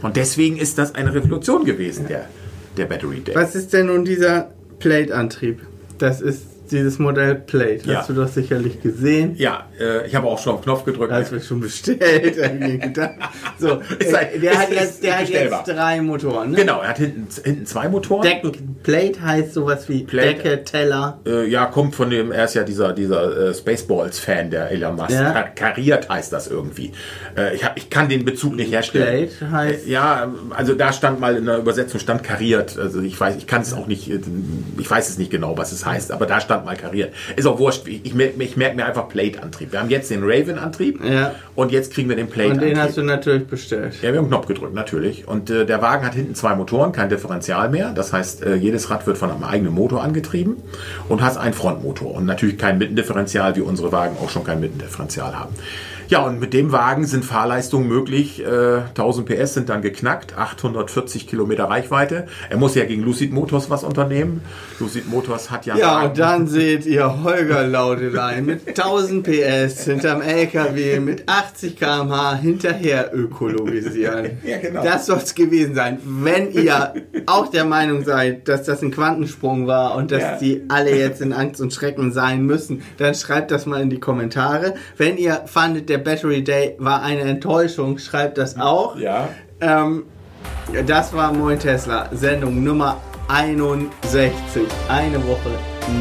Und 0.01 0.17
deswegen 0.17 0.57
ist 0.57 0.77
das 0.77 0.95
eine 0.95 1.13
Revolution 1.13 1.65
gewesen, 1.65 2.07
der, 2.07 2.25
der 2.77 2.85
Battery 2.85 3.21
Day. 3.21 3.35
Was 3.35 3.55
ist 3.55 3.73
denn 3.73 3.87
nun 3.87 4.05
dieser 4.05 4.49
Plate-Antrieb? 4.79 5.59
Das 5.97 6.21
ist 6.21 6.43
dieses 6.71 6.99
Modell 6.99 7.35
Plate. 7.35 7.81
Ja. 7.85 7.99
Hast 7.99 8.09
du 8.09 8.13
doch 8.13 8.27
sicherlich 8.27 8.81
gesehen. 8.81 9.35
Ja, 9.37 9.67
äh, 9.79 10.07
ich 10.07 10.15
habe 10.15 10.27
auch 10.27 10.39
schon 10.39 10.53
auf 10.53 10.61
den 10.61 10.65
Knopf 10.65 10.85
gedrückt. 10.85 11.11
Das 11.11 11.31
wird 11.31 11.43
schon 11.43 11.59
bestellt. 11.59 12.35
so, 13.57 13.67
äh, 13.99 14.39
der, 14.39 14.57
hat 14.59 14.71
jetzt, 14.71 15.03
der 15.03 15.19
hat 15.19 15.29
jetzt 15.29 15.67
drei 15.67 16.01
Motoren. 16.01 16.51
Ne? 16.51 16.57
Genau, 16.57 16.81
er 16.81 16.89
hat 16.89 16.97
hinten, 16.97 17.27
hinten 17.43 17.65
zwei 17.65 17.89
Motoren. 17.89 18.23
Decken, 18.23 18.77
Plate 18.83 19.21
heißt 19.21 19.53
sowas 19.53 19.87
wie 19.89 20.03
Plate. 20.03 20.35
Decke, 20.35 20.63
Teller. 20.63 21.19
Äh, 21.25 21.47
ja, 21.49 21.65
kommt 21.65 21.95
von 21.95 22.09
dem, 22.09 22.31
er 22.31 22.45
ist 22.45 22.55
ja 22.55 22.63
dieser, 22.63 22.93
dieser 22.93 23.49
äh, 23.49 23.53
Spaceballs-Fan, 23.53 24.49
der 24.51 24.71
Elon 24.71 24.95
Musk. 24.95 25.11
Ja. 25.11 25.31
Kar 25.31 25.43
kariert 25.55 26.09
heißt 26.09 26.31
das 26.33 26.47
irgendwie. 26.47 26.91
Äh, 27.37 27.55
ich, 27.55 27.63
hab, 27.65 27.77
ich 27.77 27.89
kann 27.89 28.09
den 28.09 28.25
Bezug 28.25 28.55
nicht 28.55 28.71
herstellen. 28.71 29.29
Plate 29.37 29.53
heißt- 29.55 29.85
Äh, 29.87 29.89
ja, 29.91 30.31
also 30.51 30.73
da 30.73 30.93
stand 30.93 31.19
mal 31.19 31.35
in 31.35 31.45
der 31.45 31.57
Übersetzung 31.57 31.99
stand 31.99 32.23
kariert. 32.23 32.77
Also 32.77 33.01
ich 33.01 33.19
weiß, 33.19 33.35
ich 33.37 33.47
kann 33.47 33.61
es 33.61 33.73
auch 33.73 33.87
nicht, 33.87 34.09
ich 34.09 34.89
weiß 34.89 35.09
es 35.09 35.17
nicht 35.17 35.31
genau, 35.31 35.57
was 35.57 35.71
es 35.71 35.85
heißt, 35.85 36.11
aber 36.11 36.25
da 36.25 36.39
stand 36.39 36.60
mal 36.65 36.75
kariert. 36.75 37.13
Ist 37.35 37.45
auch 37.47 37.59
wurscht. 37.59 37.87
Ich, 37.87 38.05
ich, 38.05 38.13
mer- 38.13 38.31
ich 38.37 38.57
merke 38.57 38.75
mir 38.75 38.85
einfach 38.85 39.09
Plate-Antrieb. 39.09 39.71
Wir 39.71 39.79
haben 39.79 39.89
jetzt 39.89 40.09
den 40.11 40.21
Raven-Antrieb 40.23 41.03
Ja. 41.03 41.33
und 41.55 41.71
jetzt 41.71 41.93
kriegen 41.93 42.09
wir 42.09 42.15
den 42.15 42.25
Und 42.27 42.33
Plate-Antrieb. 42.33 42.69
den 42.69 42.79
hast 42.81 42.97
du 42.97 43.01
natürlich 43.03 43.47
bestellt. 43.47 43.95
Ja, 44.01 44.03
wir 44.03 44.09
haben 44.09 44.17
einen 44.19 44.27
Knopf 44.29 44.47
gedrückt, 44.47 44.73
natürlich. 44.73 45.27
Und 45.27 45.49
äh, 45.49 45.65
der 45.65 45.81
Wagen 45.81 46.05
hat 46.05 46.13
hinten 46.15 46.35
zwei 46.35 46.55
Motoren, 46.55 46.91
kein 46.91 47.09
Differential 47.09 47.69
mehr. 47.69 47.91
Das 47.93 48.13
heißt, 48.13 48.43
äh, 48.43 48.55
jedes 48.55 48.89
Rad 48.89 49.05
wird 49.07 49.17
von 49.17 49.31
einem 49.31 49.43
eigenen 49.43 49.73
Motor 49.73 50.03
angetrieben 50.03 50.57
und 51.09 51.21
hat 51.21 51.37
einen 51.37 51.53
Frontmotor. 51.53 52.13
Und 52.15 52.25
natürlich 52.25 52.57
kein 52.57 52.77
Mittendifferential, 52.77 53.55
wie 53.55 53.61
unsere 53.61 53.91
Wagen 53.91 54.15
auch 54.23 54.29
schon 54.29 54.43
kein 54.43 54.59
Mittendifferential 54.59 55.37
haben. 55.39 55.53
Ja, 56.11 56.25
und 56.25 56.41
mit 56.41 56.53
dem 56.53 56.73
Wagen 56.73 57.05
sind 57.05 57.23
Fahrleistungen 57.23 57.87
möglich. 57.87 58.43
Äh, 58.45 58.79
1000 58.89 59.25
PS 59.29 59.53
sind 59.53 59.69
dann 59.69 59.81
geknackt, 59.81 60.37
840 60.37 61.25
Kilometer 61.25 61.69
Reichweite. 61.69 62.27
Er 62.49 62.57
muss 62.57 62.75
ja 62.75 62.83
gegen 62.83 63.03
Lucid 63.03 63.31
Motors 63.31 63.69
was 63.69 63.85
unternehmen. 63.85 64.41
Lucid 64.81 65.09
Motors 65.09 65.49
hat 65.49 65.65
ja... 65.65 65.77
Ja, 65.77 66.01
und 66.03 66.19
dann 66.19 66.47
seht 66.47 66.85
ihr 66.85 67.23
Holger 67.23 67.65
Laudelein 67.65 68.45
mit 68.45 68.67
1000 68.67 69.23
PS 69.25 69.85
hinterm 69.85 70.21
LKW 70.21 70.99
mit 70.99 71.29
80 71.29 71.77
km/h 71.77 72.35
hinterher 72.35 73.11
ökologisieren. 73.15 74.31
Ja, 74.43 74.57
genau. 74.57 74.83
Das 74.83 75.05
soll 75.05 75.19
es 75.19 75.33
gewesen 75.33 75.75
sein. 75.75 75.99
Wenn 76.03 76.51
ihr 76.51 76.93
auch 77.25 77.47
der 77.47 77.63
Meinung 77.63 78.03
seid, 78.03 78.49
dass 78.49 78.63
das 78.63 78.81
ein 78.81 78.91
Quantensprung 78.91 79.65
war 79.65 79.95
und 79.95 80.11
dass 80.11 80.21
Ja. 80.21 80.37
die 80.37 80.63
alle 80.67 80.93
jetzt 80.93 81.21
in 81.21 81.31
Angst 81.31 81.61
und 81.61 81.73
Schrecken 81.73 82.11
sein 82.11 82.43
müssen, 82.45 82.81
dann 82.97 83.15
schreibt 83.15 83.51
das 83.51 83.65
mal 83.65 83.81
in 83.81 83.89
die 83.89 83.99
Kommentare. 84.01 84.73
Wenn 84.97 85.17
ihr 85.17 85.43
fandet, 85.45 85.87
der 85.87 86.00
Battery 86.01 86.43
Day 86.43 86.75
war 86.79 87.01
eine 87.01 87.21
Enttäuschung, 87.21 87.97
schreibt 87.97 88.37
das 88.37 88.59
auch. 88.59 88.97
Ja. 88.97 89.29
Ähm, 89.61 90.03
das 90.85 91.13
war 91.13 91.31
Moin 91.33 91.59
Tesla, 91.59 92.09
Sendung 92.11 92.63
Nummer 92.63 92.97
61. 93.27 94.63
Eine 94.89 95.17
Woche 95.25 95.51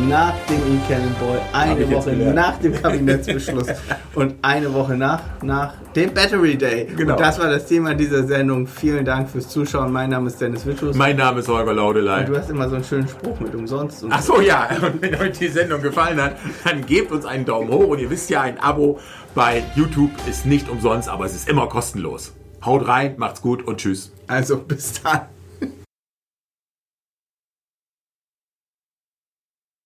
nach 0.08 0.34
dem 0.48 0.58
E-Cannonball, 0.58 1.40
Hab 1.52 1.62
eine 1.62 1.90
Woche 1.90 2.10
nach 2.12 2.58
dem 2.58 2.72
Kabinettsbeschluss 2.74 3.66
und 4.14 4.34
eine 4.42 4.72
Woche 4.72 4.94
nach, 4.96 5.20
nach 5.42 5.74
dem 5.94 6.12
Battery 6.12 6.56
Day. 6.56 6.86
Genau. 6.96 7.12
Und 7.14 7.20
das 7.20 7.38
war 7.38 7.48
das 7.50 7.66
Thema 7.66 7.94
dieser 7.94 8.24
Sendung. 8.24 8.66
Vielen 8.66 9.04
Dank 9.04 9.28
fürs 9.28 9.48
Zuschauen. 9.48 9.92
Mein 9.92 10.10
Name 10.10 10.28
ist 10.28 10.40
Dennis 10.40 10.66
Wittus. 10.66 10.96
Mein 10.96 11.16
Name 11.16 11.40
ist 11.40 11.48
Holger 11.48 11.72
Laudelein. 11.72 12.26
Du 12.26 12.36
hast 12.36 12.50
immer 12.50 12.68
so 12.68 12.76
einen 12.76 12.84
schönen 12.84 13.08
Spruch 13.08 13.40
mit 13.40 13.54
umsonst. 13.54 14.04
Und 14.04 14.12
Ach 14.12 14.22
so, 14.22 14.40
ja. 14.40 14.68
Und 14.82 15.02
wenn 15.02 15.14
euch 15.16 15.38
die 15.38 15.48
Sendung 15.48 15.82
gefallen 15.82 16.20
hat, 16.20 16.36
dann 16.64 16.86
gebt 16.86 17.10
uns 17.12 17.24
einen 17.24 17.44
Daumen 17.44 17.70
hoch. 17.70 17.88
Und 17.88 17.98
ihr 17.98 18.10
wisst 18.10 18.30
ja, 18.30 18.42
ein 18.42 18.58
Abo 18.58 18.98
bei 19.34 19.62
YouTube 19.74 20.10
ist 20.28 20.46
nicht 20.46 20.68
umsonst, 20.68 21.08
aber 21.08 21.24
es 21.24 21.34
ist 21.34 21.48
immer 21.48 21.68
kostenlos. 21.68 22.32
Haut 22.64 22.86
rein, 22.86 23.14
macht's 23.16 23.40
gut 23.40 23.66
und 23.66 23.78
tschüss. 23.78 24.12
also 24.26 24.58
bis 24.58 25.02
dann. 25.02 25.20